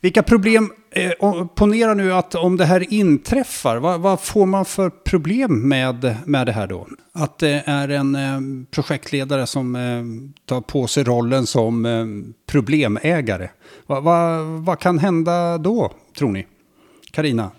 Vilka 0.00 0.22
problem, 0.22 0.72
eh, 0.90 1.46
ponera 1.54 1.94
nu 1.94 2.12
att 2.12 2.34
om 2.34 2.56
det 2.56 2.64
här 2.64 2.92
inträffar, 2.92 3.76
vad, 3.76 4.00
vad, 4.00 4.20
får 4.20 4.46
man 4.46 4.64
för 4.64 4.90
problem 4.90 5.68
med, 5.68 6.16
med 6.26 6.46
det 6.46 6.52
här 6.52 6.66
då? 6.66 6.88
Att 7.12 7.38
det 7.38 7.62
är 7.66 7.88
en 7.88 8.14
eh, 8.14 8.66
projektledare 8.70 9.46
som 9.46 9.76
eh, 9.76 10.02
tar 10.46 10.60
på 10.60 10.86
sig 10.86 11.04
rollen 11.04 11.46
som 11.46 11.86
eh, 11.86 12.06
problemägare. 12.46 13.48
Va, 13.86 14.00
va, 14.00 14.42
vad 14.42 14.78
kan 14.78 14.98
hända 14.98 15.58
då, 15.58 15.92
tror 16.18 16.32
ni? 16.32 16.46
Karina? 17.10 17.50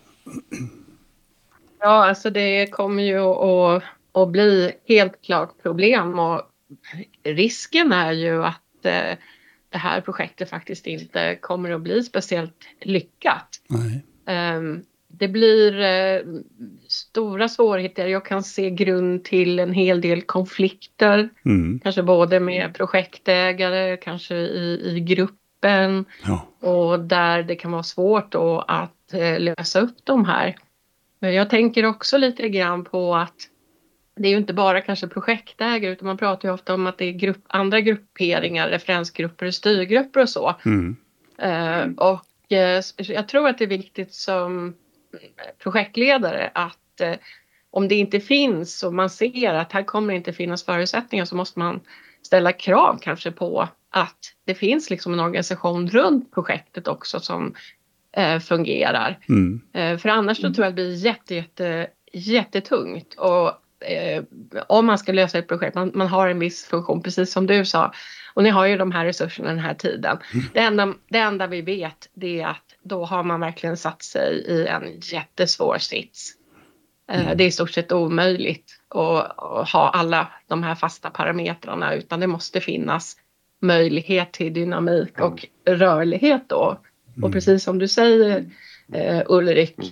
Ja, 1.83 2.05
alltså 2.07 2.29
det 2.29 2.67
kommer 2.67 3.03
ju 3.03 3.19
att, 3.19 3.83
att 4.11 4.29
bli 4.29 4.71
helt 4.87 5.21
klart 5.21 5.61
problem 5.63 6.19
och 6.19 6.41
risken 7.23 7.91
är 7.91 8.11
ju 8.11 8.43
att 8.43 8.85
eh, 8.85 9.17
det 9.69 9.77
här 9.77 10.01
projektet 10.01 10.49
faktiskt 10.49 10.87
inte 10.87 11.35
kommer 11.35 11.71
att 11.71 11.81
bli 11.81 12.03
speciellt 12.03 12.67
lyckat. 12.81 13.47
Um, 14.57 14.83
det 15.07 15.27
blir 15.27 15.73
uh, 15.73 16.41
stora 16.87 17.49
svårigheter. 17.49 18.07
Jag 18.07 18.25
kan 18.25 18.43
se 18.43 18.69
grund 18.69 19.23
till 19.23 19.59
en 19.59 19.73
hel 19.73 20.01
del 20.01 20.21
konflikter. 20.21 21.29
Mm. 21.45 21.79
Kanske 21.79 22.03
både 22.03 22.39
med 22.39 22.73
projektägare, 22.75 23.97
kanske 23.97 24.35
i, 24.35 24.81
i 24.85 24.99
gruppen. 24.99 26.05
Ja. 26.25 26.47
Och 26.69 26.99
där 26.99 27.43
det 27.43 27.55
kan 27.55 27.71
vara 27.71 27.83
svårt 27.83 28.31
då 28.31 28.59
att 28.67 29.13
uh, 29.13 29.39
lösa 29.39 29.79
upp 29.79 29.97
de 30.03 30.25
här. 30.25 30.55
Jag 31.31 31.49
tänker 31.49 31.85
också 31.85 32.17
lite 32.17 32.49
grann 32.49 32.83
på 32.83 33.15
att 33.15 33.49
det 34.15 34.27
är 34.27 34.31
ju 34.31 34.37
inte 34.37 34.53
bara 34.53 34.81
kanske 34.81 35.07
projektägare 35.07 35.91
utan 35.91 36.05
man 36.05 36.17
pratar 36.17 36.49
ju 36.49 36.53
ofta 36.53 36.73
om 36.73 36.87
att 36.87 36.97
det 36.97 37.05
är 37.05 37.11
grupp, 37.11 37.43
andra 37.47 37.81
grupperingar, 37.81 38.69
referensgrupper 38.69 39.45
och 39.45 39.53
styrgrupper 39.53 40.21
och 40.21 40.29
så. 40.29 40.55
Mm. 40.65 40.95
Uh, 41.43 41.95
och 41.97 42.25
uh, 42.51 42.81
jag 42.97 43.27
tror 43.27 43.47
att 43.47 43.57
det 43.57 43.63
är 43.63 43.67
viktigt 43.67 44.13
som 44.13 44.73
projektledare 45.63 46.51
att 46.53 47.01
uh, 47.01 47.13
om 47.71 47.87
det 47.87 47.95
inte 47.95 48.19
finns 48.19 48.83
och 48.83 48.93
man 48.93 49.09
ser 49.09 49.53
att 49.53 49.71
här 49.71 49.83
kommer 49.83 50.13
det 50.13 50.17
inte 50.17 50.33
finnas 50.33 50.65
förutsättningar 50.65 51.25
så 51.25 51.35
måste 51.35 51.59
man 51.59 51.79
ställa 52.21 52.51
krav 52.51 52.99
kanske 53.01 53.31
på 53.31 53.67
att 53.89 54.33
det 54.45 54.55
finns 54.55 54.89
liksom 54.89 55.13
en 55.13 55.19
organisation 55.19 55.89
runt 55.89 56.33
projektet 56.33 56.87
också 56.87 57.19
som 57.19 57.53
fungerar. 58.41 59.19
Mm. 59.29 59.61
för 59.99 60.09
annars 60.09 60.37
så 60.37 60.53
tror 60.53 60.65
jag 60.65 60.69
att 60.69 60.75
det 60.75 60.81
blir 60.81 60.95
jätte, 60.95 61.35
jätte, 61.35 61.87
jättetungt 62.13 63.13
och 63.17 63.51
eh, 63.85 64.23
om 64.67 64.85
man 64.85 64.97
ska 64.97 65.11
lösa 65.11 65.37
ett 65.37 65.47
projekt, 65.47 65.75
man, 65.75 65.91
man, 65.93 66.07
har 66.07 66.27
en 66.27 66.39
viss 66.39 66.65
funktion 66.65 67.03
precis 67.03 67.31
som 67.31 67.47
du 67.47 67.65
sa. 67.65 67.93
Och 68.33 68.43
ni 68.43 68.49
har 68.49 68.65
ju 68.65 68.77
de 68.77 68.91
här 68.91 69.05
resurserna 69.05 69.49
den 69.49 69.59
här 69.59 69.73
tiden. 69.73 70.17
Mm. 70.33 70.45
Det, 70.53 70.59
enda, 70.59 70.93
det 71.09 71.17
enda 71.17 71.47
vi 71.47 71.61
vet 71.61 72.09
det 72.13 72.41
är 72.41 72.47
att 72.47 72.75
då 72.83 73.05
har 73.05 73.23
man 73.23 73.39
verkligen 73.39 73.77
satt 73.77 74.03
sig 74.03 74.45
i 74.47 74.67
en 74.67 74.99
jättesvår 74.99 75.77
sits. 75.77 76.33
Eh, 77.11 77.25
mm. 77.25 77.37
Det 77.37 77.43
är 77.43 77.47
i 77.47 77.51
stort 77.51 77.71
sett 77.71 77.91
omöjligt 77.91 78.79
att, 78.89 79.39
att 79.39 79.69
ha 79.69 79.89
alla 79.89 80.27
de 80.47 80.63
här 80.63 80.75
fasta 80.75 81.09
parametrarna 81.09 81.93
utan 81.93 82.19
det 82.19 82.27
måste 82.27 82.61
finnas 82.61 83.17
möjlighet 83.61 84.31
till 84.31 84.53
dynamik 84.53 85.19
och 85.19 85.45
rörlighet 85.65 86.49
då. 86.49 86.77
Mm. 87.15 87.23
Och 87.23 87.31
precis 87.31 87.63
som 87.63 87.79
du 87.79 87.87
säger 87.87 88.45
eh, 88.93 89.21
Ulrik, 89.25 89.77
mm. 89.77 89.91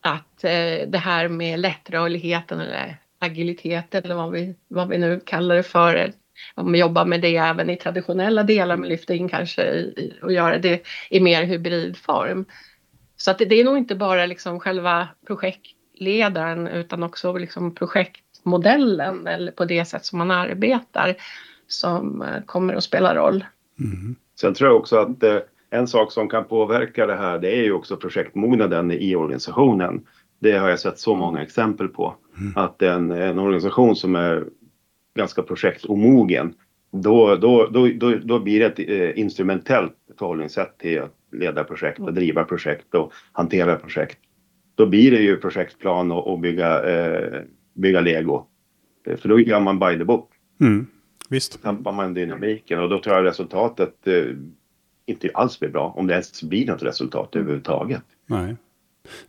att 0.00 0.44
eh, 0.44 0.88
det 0.88 0.98
här 0.98 1.28
med 1.28 1.60
lättrörligheten 1.60 2.60
eller 2.60 2.96
agilitet 3.18 3.94
eller 3.94 4.14
vad 4.14 4.32
vi, 4.32 4.54
vad 4.68 4.88
vi 4.88 4.98
nu 4.98 5.20
kallar 5.24 5.56
det 5.56 5.62
för. 5.62 6.12
Om 6.54 6.72
vi 6.72 6.78
jobbar 6.78 7.04
med 7.04 7.20
det 7.20 7.36
även 7.36 7.70
i 7.70 7.76
traditionella 7.76 8.42
delar 8.42 8.76
men 8.76 8.88
lyfter 8.88 9.14
in 9.14 9.28
kanske 9.28 9.62
i, 9.62 10.12
och 10.22 10.32
göra 10.32 10.58
det 10.58 10.86
i 11.10 11.20
mer 11.20 11.44
hybridform. 11.44 12.44
Så 13.16 13.30
att 13.30 13.38
det, 13.38 13.44
det 13.44 13.60
är 13.60 13.64
nog 13.64 13.78
inte 13.78 13.94
bara 13.94 14.26
liksom 14.26 14.60
själva 14.60 15.08
projektledaren 15.26 16.68
utan 16.68 17.02
också 17.02 17.36
liksom 17.36 17.74
projektmodellen 17.74 19.26
eller 19.26 19.52
på 19.52 19.64
det 19.64 19.84
sätt 19.84 20.04
som 20.04 20.18
man 20.18 20.30
arbetar 20.30 21.14
som 21.68 22.22
eh, 22.22 22.42
kommer 22.46 22.74
att 22.74 22.84
spela 22.84 23.14
roll. 23.14 23.44
Mm. 23.78 24.16
Sen 24.40 24.54
tror 24.54 24.70
jag 24.70 24.80
också 24.80 24.96
att 24.96 25.22
eh, 25.22 25.38
en 25.76 25.86
sak 25.86 26.12
som 26.12 26.28
kan 26.28 26.44
påverka 26.44 27.06
det 27.06 27.14
här 27.14 27.38
det 27.38 27.58
är 27.58 27.62
ju 27.62 27.72
också 27.72 27.96
projektmognaden 27.96 28.90
i 28.92 29.16
organisationen. 29.16 30.06
Det 30.38 30.52
har 30.52 30.68
jag 30.68 30.80
sett 30.80 30.98
så 30.98 31.14
många 31.14 31.42
exempel 31.42 31.88
på. 31.88 32.14
Mm. 32.38 32.52
Att 32.56 32.82
en, 32.82 33.10
en 33.10 33.38
organisation 33.38 33.96
som 33.96 34.16
är 34.16 34.44
ganska 35.16 35.42
projektomogen, 35.42 36.54
då, 36.92 37.36
då, 37.36 37.66
då, 37.66 37.88
då, 37.88 38.14
då 38.24 38.38
blir 38.38 38.60
det 38.60 38.66
ett 38.66 38.78
eh, 38.88 39.18
instrumentellt 39.18 39.92
förhållningssätt 40.18 40.78
till 40.78 41.00
att 41.00 41.14
leda 41.32 41.64
projekt 41.64 41.98
och 41.98 42.14
driva 42.14 42.44
projekt 42.44 42.94
och 42.94 43.12
hantera 43.32 43.76
projekt. 43.76 44.18
Då 44.74 44.86
blir 44.86 45.10
det 45.10 45.20
ju 45.20 45.36
projektplan 45.36 46.12
och, 46.12 46.32
och 46.32 46.38
bygga, 46.38 46.82
eh, 46.82 47.42
bygga 47.74 48.00
lego. 48.00 48.46
Eh, 49.06 49.16
för 49.16 49.28
då 49.28 49.40
gör 49.40 49.60
man 49.60 49.78
by 49.78 49.98
the 49.98 50.04
book. 50.04 50.30
Mm. 50.60 50.86
Visst. 51.28 51.62
tappar 51.62 51.92
man 51.92 52.14
dynamiken 52.14 52.80
och 52.80 52.88
då 52.88 52.98
tror 52.98 53.16
jag 53.16 53.24
resultatet 53.24 54.06
eh, 54.06 54.24
inte 55.06 55.30
alls 55.34 55.60
blir 55.60 55.70
bra. 55.70 55.94
Om 55.96 56.06
det 56.06 56.12
ens 56.12 56.42
blir 56.42 56.66
något 56.66 56.82
resultat 56.82 57.36
överhuvudtaget. 57.36 58.02
Nej. 58.26 58.56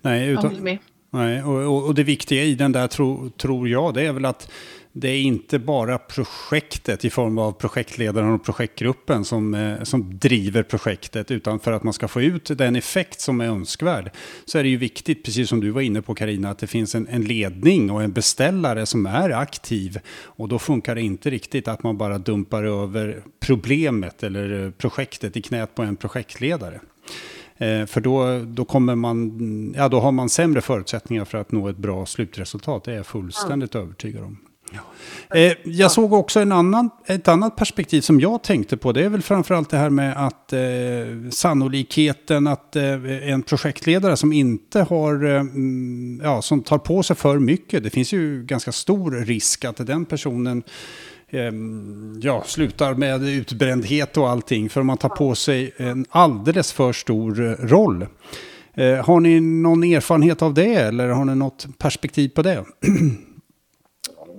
Nej, 0.02 0.30
utan, 0.30 0.80
Nej, 1.10 1.44
och, 1.44 1.86
och, 1.88 1.96
det 1.96 2.04
viktiga 2.04 2.44
i 2.44 2.56
den 2.56 2.72
där 2.72 2.88
tro, 2.88 3.30
tror 3.30 3.70
jag, 3.70 3.94
det 3.94 4.02
är 4.02 4.14
väl 4.14 4.26
att 4.26 4.52
det 4.92 5.10
är 5.10 5.22
inte 5.22 5.60
bara 5.60 5.98
projektet 5.98 7.06
i 7.06 7.10
form 7.10 7.38
av 7.38 7.52
projektledaren 7.52 8.30
och 8.30 8.46
projektgruppen 8.46 9.26
som, 9.26 9.54
eh, 9.54 9.84
som 9.84 10.20
driver 10.20 10.64
projektet, 10.64 11.32
utan 11.32 11.60
för 11.60 11.72
att 11.72 11.84
man 11.84 11.94
ska 11.94 12.08
få 12.08 12.22
ut 12.22 12.58
den 12.58 12.76
effekt 12.76 13.22
som 13.22 13.42
är 13.42 13.46
önskvärd 13.46 14.12
så 14.46 14.58
är 14.58 14.64
det 14.64 14.70
ju 14.70 14.78
viktigt, 14.78 15.24
precis 15.24 15.50
som 15.50 15.60
du 15.60 15.72
var 15.72 15.82
inne 15.82 16.02
på 16.02 16.16
Karina, 16.16 16.50
att 16.50 16.60
det 16.60 16.68
finns 16.68 16.96
en, 16.96 17.08
en 17.08 17.26
ledning 17.26 17.92
och 17.92 18.04
en 18.04 18.12
beställare 18.12 18.86
som 18.86 19.06
är 19.06 19.30
aktiv. 19.30 20.00
Och 20.24 20.48
då 20.48 20.60
funkar 20.60 20.96
det 20.96 21.02
inte 21.02 21.30
riktigt 21.30 21.68
att 21.68 21.84
man 21.84 21.98
bara 21.98 22.18
dumpar 22.18 22.64
över 22.64 23.24
problemet 23.40 24.24
eller 24.24 24.66
eh, 24.66 24.72
projektet 24.72 25.38
i 25.38 25.42
knät 25.42 25.76
på 25.76 25.82
en 25.82 25.96
projektledare. 25.96 26.80
Eh, 27.58 27.86
för 27.86 28.02
då, 28.02 28.42
då, 28.48 28.66
kommer 28.66 28.96
man, 28.96 29.74
ja, 29.78 29.90
då 29.90 30.00
har 30.00 30.12
man 30.12 30.30
sämre 30.30 30.62
förutsättningar 30.62 31.26
för 31.26 31.38
att 31.38 31.52
nå 31.52 31.68
ett 31.68 31.78
bra 31.78 32.06
slutresultat. 32.06 32.84
Det 32.84 32.92
är 32.92 32.96
jag 32.96 33.06
fullständigt 33.06 33.74
ja. 33.74 33.80
övertygad 33.80 34.24
om. 34.24 34.38
Ja. 34.72 35.38
Eh, 35.40 35.54
jag 35.64 35.92
såg 35.92 36.14
också 36.14 36.40
en 36.40 36.52
annan, 36.52 36.90
ett 37.06 37.28
annat 37.28 37.56
perspektiv 37.56 38.02
som 38.02 38.20
jag 38.20 38.44
tänkte 38.44 38.78
på. 38.78 38.92
Det 38.92 39.06
är 39.06 39.10
väl 39.10 39.22
framförallt 39.22 39.70
det 39.70 39.78
här 39.78 39.90
med 39.90 40.26
att 40.26 40.54
eh, 40.54 40.60
sannolikheten 41.32 42.48
att 42.48 42.76
eh, 42.76 43.30
en 43.32 43.44
projektledare 43.44 44.18
som 44.18 44.34
inte 44.34 44.82
har, 44.82 45.26
eh, 45.26 45.40
mm, 45.40 46.22
ja, 46.24 46.42
som 46.42 46.62
tar 46.64 46.78
på 46.78 47.04
sig 47.04 47.16
för 47.16 47.40
mycket. 47.40 47.84
Det 47.84 47.90
finns 47.90 48.14
ju 48.14 48.44
ganska 48.44 48.72
stor 48.72 49.12
risk 49.12 49.66
att 49.66 49.88
den 49.88 50.06
personen 50.06 50.64
ja, 52.22 52.44
slutar 52.46 52.94
med 52.94 53.24
utbrändhet 53.24 54.18
och 54.18 54.30
allting. 54.30 54.70
För 54.70 54.84
man 54.84 54.98
tar 54.98 55.10
på 55.10 55.36
sig 55.36 55.74
en 55.78 56.06
alldeles 56.10 56.74
för 56.74 56.94
stor 56.94 57.58
roll. 57.68 58.06
Eh, 58.74 59.06
har 59.06 59.20
ni 59.20 59.40
någon 59.40 59.84
erfarenhet 59.84 60.42
av 60.42 60.54
det 60.54 60.74
eller 60.74 61.08
har 61.08 61.26
ni 61.26 61.36
något 61.36 61.68
perspektiv 61.78 62.30
på 62.30 62.42
det? 62.42 62.66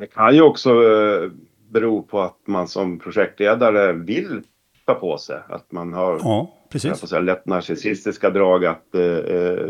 Det 0.00 0.06
kan 0.06 0.34
ju 0.34 0.42
också 0.42 0.70
eh, 0.70 1.30
bero 1.70 2.02
på 2.02 2.20
att 2.20 2.38
man 2.46 2.68
som 2.68 2.98
projektledare 2.98 3.92
vill 3.92 4.42
ta 4.86 4.94
på 4.94 5.18
sig. 5.18 5.38
Att 5.48 5.72
man 5.72 5.92
har, 5.92 6.20
ja. 6.22 6.54
precis. 6.68 7.08
Säga, 7.08 7.20
lätt 7.20 7.46
narcissistiska 7.46 8.30
drag 8.30 8.64
att 8.64 8.94
eh, 8.94 9.00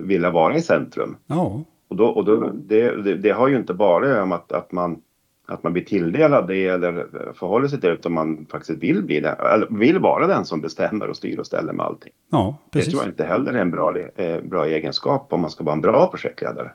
vilja 0.03 0.31
vara 0.31 0.57
i 0.57 0.63
centrum. 0.63 1.17
Ja. 1.27 1.65
Och, 1.89 1.97
då, 1.97 2.07
och 2.07 2.25
då, 2.25 2.51
det, 2.55 3.03
det, 3.03 3.15
det 3.15 3.31
har 3.31 3.49
ju 3.49 3.57
inte 3.57 3.75
bara 3.75 4.35
att, 4.35 4.53
att 4.53 4.73
man 4.73 5.03
att 5.49 5.63
man 5.63 5.73
blir 5.73 5.85
tilldelad 5.85 6.49
det 6.49 6.67
eller 6.67 7.07
förhåller 7.35 7.69
sig 7.69 7.81
till 7.81 7.89
det 7.89 7.95
utan 7.95 8.13
man 8.13 8.47
faktiskt 8.51 8.83
vill 8.83 9.03
bli 9.03 9.17
eller 9.17 9.79
vill 9.79 9.99
vara 9.99 10.27
den 10.27 10.45
som 10.45 10.61
bestämmer 10.61 11.09
och 11.09 11.17
styr 11.17 11.39
och 11.39 11.47
ställer 11.47 11.73
med 11.73 11.87
allting. 11.87 12.13
Ja, 12.31 12.59
precis. 12.71 12.87
Det 12.87 12.91
tror 12.91 13.03
jag 13.05 13.13
inte 13.13 13.25
heller 13.25 13.53
är 13.53 13.59
en 13.59 13.71
bra, 13.71 13.99
eh, 13.99 14.41
bra 14.41 14.67
egenskap 14.67 15.33
om 15.33 15.41
man 15.41 15.51
ska 15.51 15.65
vara 15.65 15.75
en 15.75 15.81
bra 15.81 16.07
projektledare. 16.11 16.73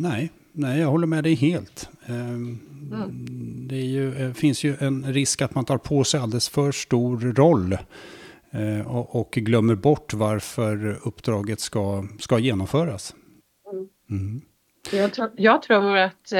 Nej, 0.00 0.30
nej, 0.52 0.80
jag 0.80 0.88
håller 0.88 1.06
med 1.06 1.24
dig 1.24 1.34
helt. 1.34 1.88
Mm. 2.06 2.58
Det 3.68 3.76
är 3.76 3.86
ju, 3.86 4.14
eh, 4.14 4.32
finns 4.32 4.64
ju 4.64 4.76
en 4.80 5.12
risk 5.12 5.42
att 5.42 5.54
man 5.54 5.64
tar 5.64 5.78
på 5.78 6.04
sig 6.04 6.20
alldeles 6.20 6.48
för 6.48 6.72
stor 6.72 7.18
roll 7.18 7.72
eh, 8.50 8.96
och, 8.96 9.20
och 9.20 9.30
glömmer 9.30 9.74
bort 9.74 10.14
varför 10.14 10.96
uppdraget 11.04 11.60
ska, 11.60 12.04
ska 12.18 12.38
genomföras. 12.38 13.14
Mm. 14.10 14.40
Jag, 14.92 15.12
tror, 15.12 15.30
jag 15.36 15.62
tror 15.62 15.96
att 15.96 16.32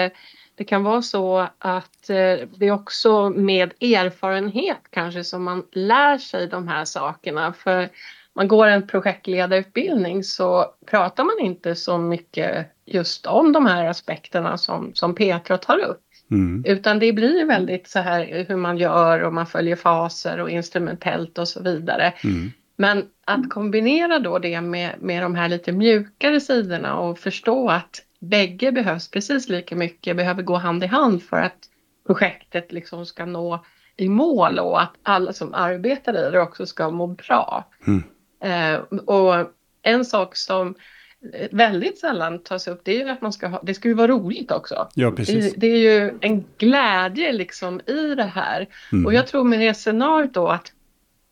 det 0.63 0.67
kan 0.67 0.83
vara 0.83 1.03
så 1.03 1.49
att 1.59 2.07
det 2.07 2.67
är 2.67 2.71
också 2.71 3.31
med 3.31 3.73
erfarenhet 3.81 4.79
kanske 4.91 5.25
som 5.25 5.45
man 5.45 5.63
lär 5.73 6.19
sig 6.19 6.47
de 6.47 6.69
här 6.69 6.85
sakerna. 6.85 7.53
För 7.53 7.89
man 8.35 8.49
går 8.49 8.67
en 8.67 8.87
projektledarutbildning 8.87 10.25
så 10.25 10.67
pratar 10.87 11.25
man 11.25 11.47
inte 11.47 11.75
så 11.75 11.99
mycket 11.99 12.67
just 12.87 13.27
om 13.27 13.53
de 13.53 13.67
här 13.67 13.87
aspekterna 13.87 14.59
som, 14.59 14.91
som 14.95 15.15
Petra 15.15 15.59
tar 15.59 15.79
upp. 15.79 16.01
Mm. 16.31 16.65
Utan 16.67 16.99
det 16.99 17.13
blir 17.13 17.45
väldigt 17.45 17.89
så 17.89 17.99
här 17.99 18.45
hur 18.49 18.57
man 18.57 18.79
gör 18.79 19.23
och 19.23 19.35
man 19.35 19.47
följer 19.47 19.77
faser 19.77 20.41
och 20.41 20.51
instrumentellt 20.51 21.39
och 21.39 21.49
så 21.49 21.63
vidare. 21.63 22.13
Mm. 22.25 22.53
Men 22.77 23.05
att 23.25 23.51
kombinera 23.51 24.19
då 24.19 24.39
det 24.39 24.61
med, 24.61 24.95
med 25.01 25.23
de 25.23 25.35
här 25.35 25.49
lite 25.49 25.73
mjukare 25.73 26.41
sidorna 26.41 26.99
och 26.99 27.19
förstå 27.19 27.69
att 27.69 28.03
bägge 28.23 28.73
behövs 28.73 29.11
precis 29.11 29.49
lika 29.49 29.77
mycket, 29.77 30.17
behöver 30.17 30.43
gå 30.43 30.57
hand 30.57 30.85
i 30.85 30.87
hand 30.87 31.23
för 31.23 31.37
att 31.37 31.59
projektet 32.07 32.73
liksom 32.73 33.07
ska 33.07 33.25
nå 33.25 33.65
i 33.97 34.09
mål 34.09 34.59
och 34.59 34.83
att 34.83 34.93
alla 35.03 35.33
som 35.33 35.55
arbetar 35.55 36.29
i 36.29 36.31
det 36.31 36.41
också 36.41 36.67
ska 36.67 36.91
må 36.91 37.07
bra. 37.07 37.71
Mm. 37.87 38.03
Eh, 38.41 38.81
och 38.99 39.53
en 39.83 40.05
sak 40.05 40.37
som 40.37 40.75
väldigt 41.51 41.99
sällan 41.99 42.39
tas 42.39 42.69
upp 42.69 42.81
det 42.85 43.01
är 43.01 43.05
ju 43.05 43.11
att 43.11 43.23
man 43.23 43.33
ska 43.33 43.47
ha, 43.47 43.61
det 43.63 43.75
ska 43.75 43.89
ju 43.89 43.95
vara 43.95 44.09
roligt 44.09 44.51
också. 44.51 44.89
Ja, 44.95 45.11
precis. 45.11 45.55
Det, 45.55 45.61
det 45.61 45.67
är 45.67 45.79
ju 45.79 46.19
en 46.21 46.45
glädje 46.59 47.33
liksom 47.33 47.81
i 47.87 48.15
det 48.15 48.31
här. 48.35 48.69
Mm. 48.93 49.07
Och 49.07 49.15
jag 49.15 49.27
tror 49.27 49.45
med 49.45 49.61
det 49.61 49.75
scenariot 49.75 50.35
då 50.35 50.49
att 50.49 50.73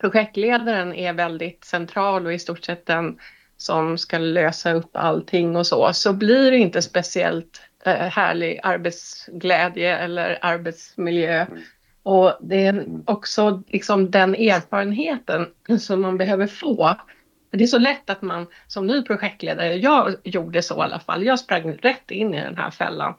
projektledaren 0.00 0.94
är 0.94 1.12
väldigt 1.12 1.64
central 1.64 2.26
och 2.26 2.32
i 2.32 2.38
stort 2.38 2.64
sett 2.64 2.86
den 2.86 3.18
som 3.60 3.98
ska 3.98 4.18
lösa 4.18 4.72
upp 4.72 4.90
allting 4.92 5.56
och 5.56 5.66
så, 5.66 5.92
så 5.92 6.12
blir 6.12 6.50
det 6.50 6.56
inte 6.56 6.82
speciellt 6.82 7.62
eh, 7.84 7.94
härlig 7.94 8.60
arbetsglädje 8.62 9.98
eller 9.98 10.38
arbetsmiljö. 10.42 11.40
Mm. 11.40 11.62
Och 12.02 12.38
det 12.40 12.66
är 12.66 12.86
också 13.06 13.62
liksom 13.68 14.10
den 14.10 14.34
erfarenheten 14.34 15.46
som 15.78 16.00
man 16.00 16.18
behöver 16.18 16.46
få. 16.46 16.96
Det 17.50 17.64
är 17.64 17.66
så 17.66 17.78
lätt 17.78 18.10
att 18.10 18.22
man 18.22 18.46
som 18.66 18.86
ny 18.86 19.02
projektledare, 19.02 19.74
jag 19.74 20.14
gjorde 20.24 20.62
så 20.62 20.76
i 20.76 20.80
alla 20.80 21.00
fall, 21.00 21.24
jag 21.24 21.38
sprang 21.38 21.72
rätt 21.72 22.10
in 22.10 22.34
i 22.34 22.40
den 22.40 22.56
här 22.56 22.70
fällan. 22.70 23.14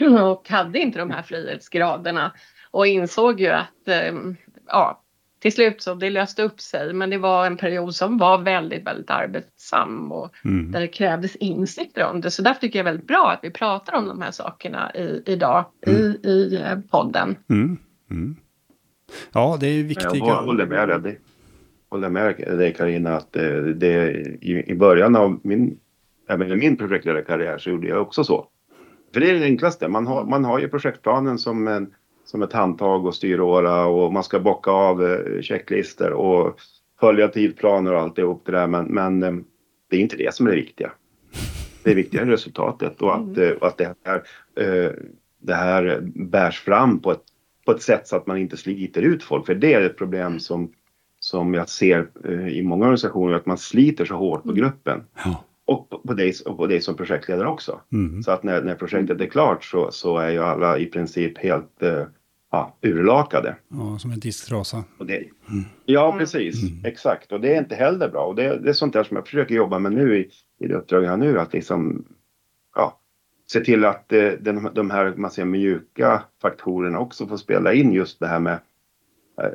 Mm. 0.00 0.22
Och 0.22 0.48
hade 0.48 0.78
inte 0.78 0.98
de 0.98 1.10
här 1.10 1.22
frihetsgraderna 1.22 2.32
och 2.70 2.86
insåg 2.86 3.40
ju 3.40 3.48
att 3.48 3.88
eh, 3.88 4.12
ja, 4.66 5.02
till 5.38 5.52
slut 5.52 5.82
så 5.82 5.94
det 5.94 6.10
löste 6.10 6.42
upp 6.42 6.60
sig 6.60 6.92
men 6.92 7.10
det 7.10 7.18
var 7.18 7.46
en 7.46 7.56
period 7.56 7.94
som 7.94 8.18
var 8.18 8.38
väldigt, 8.38 8.86
väldigt 8.86 9.10
arbetsam 9.10 10.12
och 10.12 10.34
mm. 10.44 10.72
där 10.72 10.80
det 10.80 10.88
krävdes 10.88 11.36
insikter 11.36 12.04
om 12.04 12.20
det. 12.20 12.30
Så 12.30 12.42
därför 12.42 12.60
tycker 12.60 12.78
jag 12.78 12.86
det 12.86 12.88
är 12.88 12.92
väldigt 12.92 13.08
bra 13.08 13.30
att 13.30 13.40
vi 13.42 13.50
pratar 13.50 13.96
om 13.96 14.08
de 14.08 14.22
här 14.22 14.30
sakerna 14.30 14.94
i, 14.94 15.22
idag 15.26 15.64
mm. 15.86 16.00
i, 16.00 16.28
i 16.28 16.62
eh, 16.62 16.78
podden. 16.90 17.36
Mm. 17.48 17.76
mm. 18.10 18.36
Ja, 19.32 19.56
det 19.60 19.66
är 19.66 19.82
viktiga... 19.82 20.10
Jag 20.14 20.42
håller 20.42 20.66
med 20.66 21.02
dig. 21.02 21.20
Håller 21.90 22.08
med 22.08 22.36
dig 22.36 22.74
Carina 22.74 23.16
att 23.16 23.32
det, 23.32 23.56
eh, 23.56 23.64
det 23.64 24.10
i, 24.40 24.64
i 24.66 24.74
början 24.74 25.16
av 25.16 25.40
min, 25.42 25.78
även 26.28 26.52
i 26.52 26.56
min 26.56 26.76
projektledarkarriär 26.76 27.58
så 27.58 27.70
gjorde 27.70 27.88
jag 27.88 28.02
också 28.02 28.24
så. 28.24 28.46
För 29.14 29.20
det 29.20 29.30
är 29.30 29.34
det 29.34 29.44
enklaste. 29.44 29.88
Man 29.88 30.06
har, 30.06 30.24
man 30.24 30.44
har 30.44 30.58
ju 30.58 30.68
projektplanen 30.68 31.38
som 31.38 31.68
en 31.68 31.94
som 32.30 32.42
ett 32.42 32.52
handtag 32.52 33.06
och 33.06 33.14
styråra 33.14 33.86
och 33.86 34.12
man 34.12 34.24
ska 34.24 34.40
bocka 34.40 34.70
av 34.70 35.06
eh, 35.06 35.40
checklistor 35.40 36.10
och 36.10 36.60
följa 37.00 37.28
tidplaner 37.28 37.94
och 37.94 38.00
alltihop 38.00 38.42
det 38.46 38.52
där. 38.52 38.66
Men, 38.66 38.84
men 38.84 39.22
eh, 39.22 39.32
det 39.90 39.96
är 39.96 40.00
inte 40.00 40.16
det 40.16 40.34
som 40.34 40.46
är 40.46 40.50
det 40.50 40.56
viktiga. 40.56 40.92
Det 41.82 41.90
är 41.90 41.94
viktigare 41.94 42.30
resultatet 42.30 43.02
och 43.02 43.14
att, 43.14 43.36
mm. 43.36 43.58
att 43.60 43.78
det, 43.78 43.94
här, 44.04 44.22
det 45.38 45.54
här 45.54 46.00
bärs 46.02 46.60
fram 46.60 47.00
på 47.00 47.12
ett, 47.12 47.22
på 47.66 47.72
ett 47.72 47.82
sätt 47.82 48.08
så 48.08 48.16
att 48.16 48.26
man 48.26 48.38
inte 48.38 48.56
sliter 48.56 49.02
ut 49.02 49.22
folk. 49.22 49.46
För 49.46 49.54
det 49.54 49.74
är 49.74 49.80
ett 49.80 49.98
problem 49.98 50.40
som, 50.40 50.72
som 51.20 51.54
jag 51.54 51.68
ser 51.68 52.08
i 52.48 52.62
många 52.62 52.84
organisationer, 52.84 53.34
att 53.34 53.46
man 53.46 53.58
sliter 53.58 54.04
så 54.04 54.14
hårt 54.14 54.42
på 54.42 54.48
mm. 54.48 54.60
gruppen. 54.60 55.04
Ja. 55.24 55.44
Och 55.64 56.02
på, 56.06 56.14
dig, 56.14 56.34
och 56.46 56.56
på 56.56 56.66
dig 56.66 56.80
som 56.80 56.96
projektledare 56.96 57.48
också. 57.48 57.80
Mm. 57.92 58.22
Så 58.22 58.30
att 58.30 58.42
när, 58.42 58.62
när 58.62 58.74
projektet 58.74 59.20
är 59.20 59.26
klart 59.26 59.64
så, 59.64 59.90
så 59.90 60.18
är 60.18 60.30
ju 60.30 60.38
alla 60.38 60.78
i 60.78 60.86
princip 60.86 61.38
helt 61.38 61.82
ja, 62.50 62.78
urlakade. 62.82 63.56
Ja, 63.68 63.98
som 63.98 64.10
en 64.10 64.20
disktrasa. 64.20 64.84
Det, 64.98 65.16
mm. 65.16 65.64
Ja, 65.84 66.16
precis. 66.18 66.62
Mm. 66.62 66.84
Exakt. 66.84 67.32
Och 67.32 67.40
det 67.40 67.54
är 67.54 67.58
inte 67.58 67.74
heller 67.74 68.08
bra. 68.08 68.24
Och 68.24 68.34
det, 68.34 68.58
det, 68.58 68.68
är 68.68 68.72
sånt 68.72 68.92
där 68.92 69.04
som 69.04 69.16
jag 69.16 69.26
försöker 69.26 69.54
jobba 69.54 69.78
med 69.78 69.92
nu 69.92 70.18
i, 70.18 70.30
i 70.64 70.68
det 70.68 70.74
uppdrag 70.74 71.04
jag 71.04 71.10
har 71.10 71.16
nu. 71.16 71.40
Att 71.40 71.52
liksom, 71.52 72.04
ja, 72.74 73.00
se 73.52 73.60
till 73.60 73.84
att 73.84 74.12
eh, 74.12 74.30
den, 74.40 74.68
de 74.74 74.90
här 74.90 75.14
man 75.16 75.30
säger, 75.30 75.46
mjuka 75.46 76.22
faktorerna 76.42 76.98
också 76.98 77.26
får 77.26 77.36
spela 77.36 77.72
in 77.72 77.92
just 77.92 78.20
det 78.20 78.26
här 78.26 78.40
med 78.40 78.58
eh, 79.42 79.50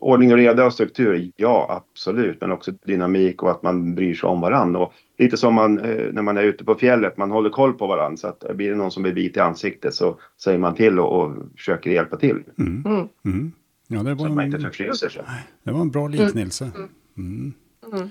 ordning 0.00 0.32
och 0.32 0.38
reda 0.38 0.66
och 0.66 0.72
struktur, 0.72 1.32
ja 1.36 1.66
absolut, 1.70 2.40
men 2.40 2.52
också 2.52 2.72
dynamik 2.86 3.42
och 3.42 3.50
att 3.50 3.62
man 3.62 3.94
bryr 3.94 4.14
sig 4.14 4.28
om 4.28 4.40
varandra. 4.40 4.80
Och 4.80 4.92
lite 5.18 5.36
som 5.36 5.54
man, 5.54 5.78
eh, 5.78 6.12
när 6.12 6.22
man 6.22 6.36
är 6.36 6.42
ute 6.42 6.64
på 6.64 6.74
fjället, 6.74 7.16
man 7.16 7.30
håller 7.30 7.50
koll 7.50 7.72
på 7.72 7.86
varandra. 7.86 8.16
Så 8.16 8.26
att 8.26 8.56
blir 8.56 8.70
det 8.70 8.76
någon 8.76 8.90
som 8.90 9.02
blir 9.02 9.12
vit 9.12 9.36
i 9.36 9.40
ansiktet 9.40 9.94
så 9.94 10.18
säger 10.42 10.58
man 10.58 10.74
till 10.74 11.00
och, 11.00 11.22
och 11.22 11.32
försöker 11.56 11.90
hjälpa 11.90 12.16
till. 12.16 12.42
Mm. 12.58 12.84
Mm. 12.86 13.08
mm. 13.24 13.52
Ja, 13.88 14.02
det 14.02 14.14
var 14.14 14.16
så 14.16 14.24
en, 14.24 14.34
man 14.34 14.46
inte 14.46 14.60
förfryser 14.60 15.08
sig. 15.08 15.22
Det 15.62 15.72
var 15.72 15.80
en 15.80 15.90
bra 15.90 16.08
liknelse. 16.08 16.64
Mm. 16.64 16.88
mm. 17.16 17.54
mm. 17.92 18.10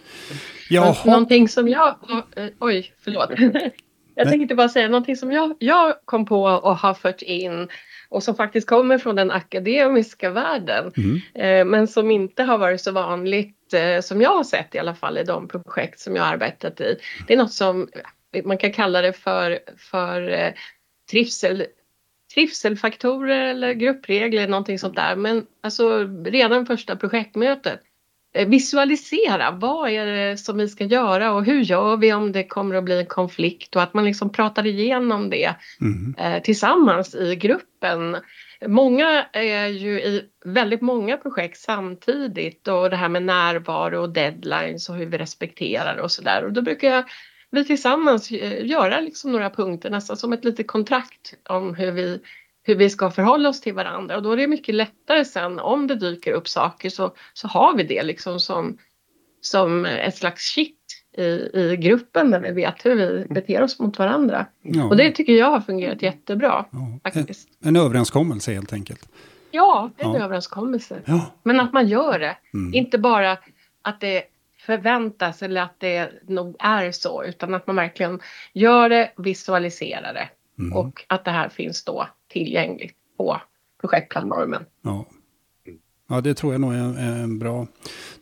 Jaha. 0.69 0.95
Någonting 1.05 1.47
som 1.47 1.67
jag... 1.67 1.95
Eh, 2.35 2.47
oj, 2.59 2.93
förlåt. 3.03 3.29
Jag 4.15 4.29
tänkte 4.29 4.55
bara 4.55 4.69
säga 4.69 4.87
någonting 4.87 5.15
som 5.15 5.31
jag, 5.31 5.55
jag 5.59 5.93
kom 6.05 6.25
på 6.25 6.43
och 6.43 6.77
har 6.77 6.93
fört 6.93 7.21
in 7.21 7.67
och 8.13 8.23
som 8.23 8.35
faktiskt 8.35 8.67
kommer 8.67 8.97
från 8.97 9.15
den 9.15 9.31
akademiska 9.31 10.29
världen 10.29 10.91
mm. 10.97 11.21
eh, 11.33 11.65
men 11.65 11.87
som 11.87 12.11
inte 12.11 12.43
har 12.43 12.57
varit 12.57 12.81
så 12.81 12.91
vanligt 12.91 13.73
eh, 13.73 14.01
som 14.01 14.21
jag 14.21 14.35
har 14.35 14.43
sett 14.43 14.75
i 14.75 14.79
alla 14.79 14.95
fall 14.95 15.17
i 15.17 15.23
de 15.23 15.47
projekt 15.47 15.99
som 15.99 16.15
jag 16.15 16.25
arbetat 16.25 16.81
i. 16.81 16.97
Det 17.27 17.33
är 17.33 17.37
något 17.37 17.53
som 17.53 17.87
man 18.43 18.57
kan 18.57 18.71
kalla 18.71 19.01
det 19.01 19.13
för, 19.13 19.59
för 19.77 20.29
eh, 20.29 20.53
trivsel 21.11 21.65
trivselfaktorer 22.33 23.45
eller 23.45 23.73
gruppregler, 23.73 24.47
någonting 24.47 24.79
sånt 24.79 24.95
där. 24.95 25.15
Men 25.15 25.45
alltså 25.61 26.07
redan 26.25 26.65
första 26.65 26.95
projektmötet 26.95 27.79
visualisera 28.33 29.51
vad 29.51 29.89
är 29.89 30.05
det 30.05 30.37
som 30.37 30.57
vi 30.57 30.67
ska 30.67 30.83
göra 30.83 31.33
och 31.33 31.45
hur 31.45 31.61
gör 31.61 31.97
vi 31.97 32.13
om 32.13 32.31
det 32.31 32.43
kommer 32.43 32.75
att 32.75 32.83
bli 32.83 32.99
en 32.99 33.05
konflikt 33.05 33.75
och 33.75 33.81
att 33.81 33.93
man 33.93 34.05
liksom 34.05 34.31
pratar 34.31 34.65
igenom 34.65 35.29
det 35.29 35.55
mm. 35.81 36.15
eh, 36.17 36.41
tillsammans 36.41 37.15
i 37.15 37.35
gruppen. 37.35 38.17
Många 38.67 39.25
är 39.33 39.67
ju 39.67 40.01
i 40.01 40.21
väldigt 40.45 40.81
många 40.81 41.17
projekt 41.17 41.57
samtidigt 41.57 42.67
och 42.67 42.89
det 42.89 42.95
här 42.95 43.09
med 43.09 43.23
närvaro 43.23 44.01
och 44.01 44.09
deadlines 44.09 44.89
och 44.89 44.95
hur 44.95 45.05
vi 45.05 45.17
respekterar 45.17 45.97
och 45.97 46.11
sådär 46.11 46.45
och 46.45 46.53
då 46.53 46.61
brukar 46.61 46.89
jag 46.89 47.03
vi 47.53 47.65
tillsammans 47.65 48.31
eh, 48.31 48.65
göra 48.65 48.99
liksom 48.99 49.31
några 49.31 49.49
punkter 49.49 49.89
nästan 49.89 50.17
som 50.17 50.33
ett 50.33 50.45
litet 50.45 50.67
kontrakt 50.67 51.33
om 51.49 51.75
hur 51.75 51.91
vi 51.91 52.19
hur 52.63 52.75
vi 52.75 52.89
ska 52.89 53.11
förhålla 53.11 53.49
oss 53.49 53.61
till 53.61 53.73
varandra 53.73 54.15
och 54.15 54.23
då 54.23 54.31
är 54.31 54.37
det 54.37 54.47
mycket 54.47 54.75
lättare 54.75 55.25
sen 55.25 55.59
om 55.59 55.87
det 55.87 55.95
dyker 55.95 56.31
upp 56.31 56.47
saker 56.47 56.89
så, 56.89 57.15
så 57.33 57.47
har 57.47 57.75
vi 57.77 57.83
det 57.83 58.03
liksom 58.03 58.39
som, 58.39 58.77
som 59.41 59.85
ett 59.85 60.15
slags 60.15 60.41
shit 60.41 60.79
i, 61.17 61.23
i 61.53 61.77
gruppen 61.79 62.31
där 62.31 62.39
vi 62.39 62.51
vet 62.51 62.85
hur 62.85 62.95
vi 62.95 63.25
beter 63.29 63.61
oss 63.61 63.79
mot 63.79 63.99
varandra. 63.99 64.45
Ja. 64.61 64.85
Och 64.85 64.97
det 64.97 65.11
tycker 65.11 65.33
jag 65.33 65.49
har 65.49 65.61
fungerat 65.61 66.01
jättebra. 66.01 66.65
Ja. 66.71 67.11
faktiskt. 67.11 67.49
En, 67.61 67.67
en 67.67 67.75
överenskommelse 67.75 68.53
helt 68.53 68.73
enkelt. 68.73 69.09
Ja, 69.51 69.91
en 69.97 70.13
ja. 70.13 70.19
överenskommelse. 70.19 71.01
Men 71.43 71.59
att 71.59 71.73
man 71.73 71.87
gör 71.87 72.19
det. 72.19 72.37
Mm. 72.53 72.73
Inte 72.73 72.97
bara 72.97 73.37
att 73.81 73.99
det 73.99 74.23
förväntas 74.59 75.43
eller 75.43 75.61
att 75.61 75.79
det 75.79 76.11
nog 76.27 76.55
är 76.59 76.91
så 76.91 77.23
utan 77.23 77.53
att 77.53 77.67
man 77.67 77.75
verkligen 77.75 78.19
gör 78.53 78.89
det, 78.89 79.11
visualiserar 79.17 80.13
det. 80.13 80.29
Mm. 80.59 80.77
Och 80.77 81.05
att 81.07 81.25
det 81.25 81.31
här 81.31 81.49
finns 81.49 81.83
då 81.83 82.07
tillgängligt 82.33 82.95
på 83.17 83.41
projektplattformen. 83.81 84.65
Ja. 84.81 85.05
Ja, 86.09 86.21
det 86.21 86.33
tror 86.33 86.53
jag 86.53 86.61
nog 86.61 86.73
är 86.73 87.23
en 87.23 87.39
bra... 87.39 87.67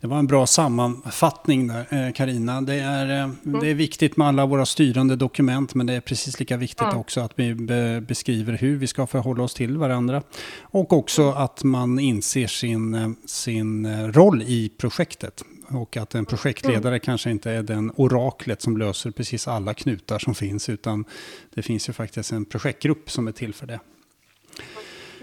Det 0.01 0.07
var 0.07 0.19
en 0.19 0.27
bra 0.27 0.47
sammanfattning 0.47 1.67
där, 1.67 2.11
Karina. 2.11 2.61
Det 2.61 2.73
är, 2.73 3.05
mm. 3.05 3.59
det 3.61 3.67
är 3.67 3.73
viktigt 3.73 4.17
med 4.17 4.27
alla 4.27 4.45
våra 4.45 4.65
styrande 4.65 5.15
dokument, 5.15 5.75
men 5.75 5.85
det 5.85 5.93
är 5.93 6.01
precis 6.01 6.39
lika 6.39 6.57
viktigt 6.57 6.81
mm. 6.81 6.97
också 6.97 7.21
att 7.21 7.31
vi 7.35 7.55
be 7.55 8.01
beskriver 8.01 8.53
hur 8.53 8.77
vi 8.77 8.87
ska 8.87 9.07
förhålla 9.07 9.43
oss 9.43 9.53
till 9.53 9.77
varandra. 9.77 10.23
Och 10.61 10.93
också 10.93 11.31
att 11.31 11.63
man 11.63 11.99
inser 11.99 12.47
sin, 12.47 13.15
sin 13.25 14.11
roll 14.11 14.41
i 14.41 14.71
projektet. 14.77 15.43
Och 15.67 15.97
att 15.97 16.15
en 16.15 16.25
projektledare 16.25 16.95
mm. 16.95 16.99
kanske 16.99 17.31
inte 17.31 17.51
är 17.51 17.63
den 17.63 17.91
oraklet 17.95 18.61
som 18.61 18.77
löser 18.77 19.11
precis 19.11 19.47
alla 19.47 19.73
knutar 19.73 20.19
som 20.19 20.35
finns, 20.35 20.69
utan 20.69 21.05
det 21.53 21.61
finns 21.61 21.89
ju 21.89 21.93
faktiskt 21.93 22.31
en 22.31 22.45
projektgrupp 22.45 23.11
som 23.11 23.27
är 23.27 23.31
till 23.31 23.53
för 23.53 23.67
det. 23.67 23.79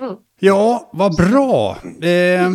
Mm. 0.00 0.14
Ja, 0.40 0.90
vad 0.92 1.16
bra. 1.16 1.76
Eh, 2.02 2.50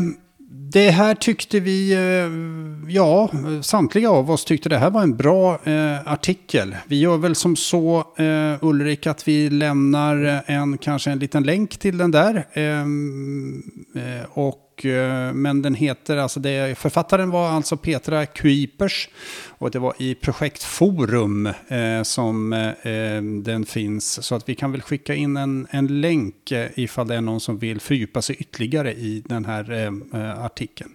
det 0.73 0.89
här 0.89 1.15
tyckte 1.15 1.59
vi, 1.59 1.93
eh, 1.93 2.93
ja, 2.95 3.29
samtliga 3.61 4.09
av 4.09 4.31
oss 4.31 4.45
tyckte 4.45 4.69
det 4.69 4.77
här 4.77 4.89
var 4.89 5.01
en 5.01 5.17
bra 5.17 5.59
eh, 5.63 6.07
artikel. 6.07 6.75
Vi 6.87 6.99
gör 6.99 7.17
väl 7.17 7.35
som 7.35 7.55
så, 7.55 7.97
eh, 8.17 8.63
Ulrik, 8.63 9.07
att 9.07 9.27
vi 9.27 9.49
lämnar 9.49 10.43
en, 10.45 10.77
kanske 10.77 11.11
en 11.11 11.19
liten 11.19 11.43
länk 11.43 11.77
till 11.77 11.97
den 11.97 12.11
där. 12.11 12.45
Ehm, 12.53 13.63
eh, 13.95 14.37
och 14.73 14.85
Eh, 14.85 15.33
men 15.33 15.61
den 15.61 15.75
heter, 15.75 16.17
alltså 16.17 16.39
det, 16.39 16.77
författaren 16.77 17.29
var 17.29 17.49
alltså 17.49 17.77
Petra 17.77 18.25
Kuipers 18.25 19.09
och 19.57 19.71
det 19.71 19.79
var 19.79 19.93
i 19.97 20.15
projektforum 20.15 21.45
eh, 21.67 22.03
som 22.03 22.53
eh, 22.53 23.21
den 23.43 23.65
finns. 23.65 24.25
Så 24.25 24.35
att 24.35 24.49
vi 24.49 24.55
kan 24.55 24.71
väl 24.71 24.81
skicka 24.81 25.13
in 25.13 25.37
en, 25.37 25.67
en 25.69 26.01
länk 26.01 26.51
eh, 26.51 26.67
ifall 26.75 27.07
det 27.07 27.15
är 27.15 27.21
någon 27.21 27.39
som 27.39 27.57
vill 27.57 27.79
fördjupa 27.79 28.21
sig 28.21 28.35
ytterligare 28.35 28.93
i 28.93 29.23
den 29.25 29.45
här 29.45 29.71
eh, 29.71 30.45
artikeln. 30.45 30.91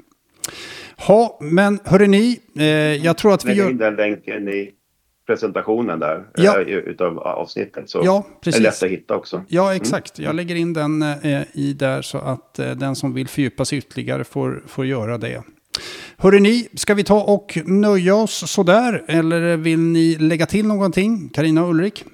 Ja, 1.08 1.38
men 1.40 1.80
hörde 1.84 2.06
ni, 2.06 2.40
eh, 2.56 2.64
jag 3.04 3.18
tror 3.18 3.34
att 3.34 3.44
vi 3.44 3.52
gör... 3.52 3.70
in 3.70 3.76
den 3.76 3.96
länken 3.96 4.48
i 4.48 4.70
presentationen 5.28 5.98
där 5.98 6.24
ja. 6.34 6.60
äh, 6.60 6.66
utav 6.66 7.18
avsnittet. 7.18 7.90
Så 7.90 8.00
ja, 8.04 8.26
precis. 8.40 8.60
är 8.60 8.62
lätt 8.62 8.82
att 8.82 8.90
hitta 8.90 9.16
också. 9.16 9.44
Ja, 9.48 9.64
mm. 9.64 9.76
exakt. 9.76 10.18
Mm. 10.18 10.26
Jag 10.26 10.36
lägger 10.36 10.54
in 10.54 10.72
den 10.72 11.02
eh, 11.02 11.42
i 11.52 11.72
där 11.78 12.02
så 12.02 12.18
att 12.18 12.58
eh, 12.58 12.70
den 12.70 12.96
som 12.96 13.14
vill 13.14 13.28
fördjupa 13.28 13.64
sig 13.64 13.78
ytterligare 13.78 14.24
får, 14.24 14.62
får 14.66 14.86
göra 14.86 15.18
det. 15.18 15.42
Hörrni, 16.16 16.40
ni, 16.40 16.68
ska 16.74 16.94
vi 16.94 17.04
ta 17.04 17.22
och 17.22 17.58
nöja 17.64 18.14
oss 18.14 18.50
sådär? 18.50 19.04
Eller 19.08 19.56
vill 19.56 19.80
ni 19.80 20.16
lägga 20.18 20.46
till 20.46 20.66
någonting? 20.66 21.28
Karina 21.28 21.62
och 21.62 21.70
Ulrik? 21.70 22.04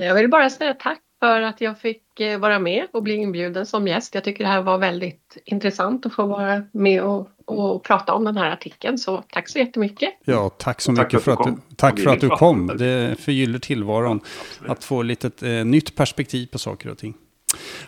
Jag 0.00 0.14
vill 0.14 0.30
bara 0.30 0.50
säga 0.50 0.74
tack 0.74 1.00
för 1.20 1.40
att 1.40 1.60
jag 1.60 1.78
fick 1.78 2.20
eh, 2.20 2.38
vara 2.38 2.58
med 2.58 2.86
och 2.92 3.02
bli 3.02 3.14
inbjuden 3.14 3.66
som 3.66 3.88
gäst. 3.88 4.14
Jag 4.14 4.24
tycker 4.24 4.44
det 4.44 4.50
här 4.50 4.62
var 4.62 4.78
väldigt 4.78 5.38
intressant 5.44 6.06
att 6.06 6.14
få 6.14 6.26
vara 6.26 6.62
med 6.72 7.02
och, 7.02 7.28
och 7.44 7.84
prata 7.84 8.14
om 8.14 8.24
den 8.24 8.36
här 8.36 8.50
artikeln. 8.50 8.98
Så 8.98 9.24
tack 9.28 9.48
så 9.48 9.58
jättemycket. 9.58 10.10
Ja, 10.24 10.50
tack 10.58 10.80
så 10.80 10.92
mycket 10.92 11.22
för 11.22 11.32
att 11.32 11.44
du, 11.44 11.56
tack 11.76 12.00
för 12.00 12.10
att 12.10 12.20
du 12.20 12.28
kom. 12.28 12.66
Det 12.66 13.20
förgyller 13.20 13.58
tillvaron 13.58 14.20
att 14.68 14.84
få 14.84 15.02
lite 15.02 15.48
eh, 15.48 15.64
nytt 15.64 15.96
perspektiv 15.96 16.46
på 16.46 16.58
saker 16.58 16.90
och 16.90 16.98
ting. 16.98 17.14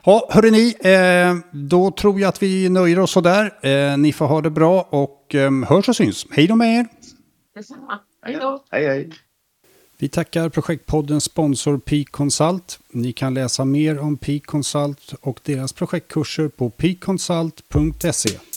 Ja, 0.04 0.28
hörni 0.30 0.50
ni, 0.50 0.74
eh, 0.90 1.34
då 1.52 1.90
tror 1.90 2.20
jag 2.20 2.28
att 2.28 2.42
vi 2.42 2.68
nöjer 2.68 2.98
oss 2.98 3.10
sådär. 3.10 3.66
Eh, 3.66 3.98
ni 3.98 4.12
får 4.12 4.26
ha 4.26 4.40
det 4.40 4.50
bra 4.50 4.82
och 4.90 5.34
eh, 5.34 5.50
hörs 5.68 5.88
och 5.88 5.96
syns. 5.96 6.26
Hej 6.30 6.46
då 6.46 6.56
med 6.56 6.78
er! 6.78 6.86
Detsamma. 7.54 7.98
Hej 8.22 8.36
då! 8.40 8.64
Hej 8.70 8.86
hej! 8.86 9.10
Vi 10.00 10.08
tackar 10.08 10.48
projektpoddens 10.48 11.24
sponsor 11.24 11.78
Peak 11.78 12.10
Consult. 12.10 12.78
Ni 12.92 13.12
kan 13.12 13.34
läsa 13.34 13.64
mer 13.64 13.98
om 13.98 14.16
Peak 14.16 14.46
Consult 14.46 15.14
och 15.20 15.40
deras 15.42 15.72
projektkurser 15.72 16.48
på 16.48 16.70
peakconsult.se. 16.70 18.47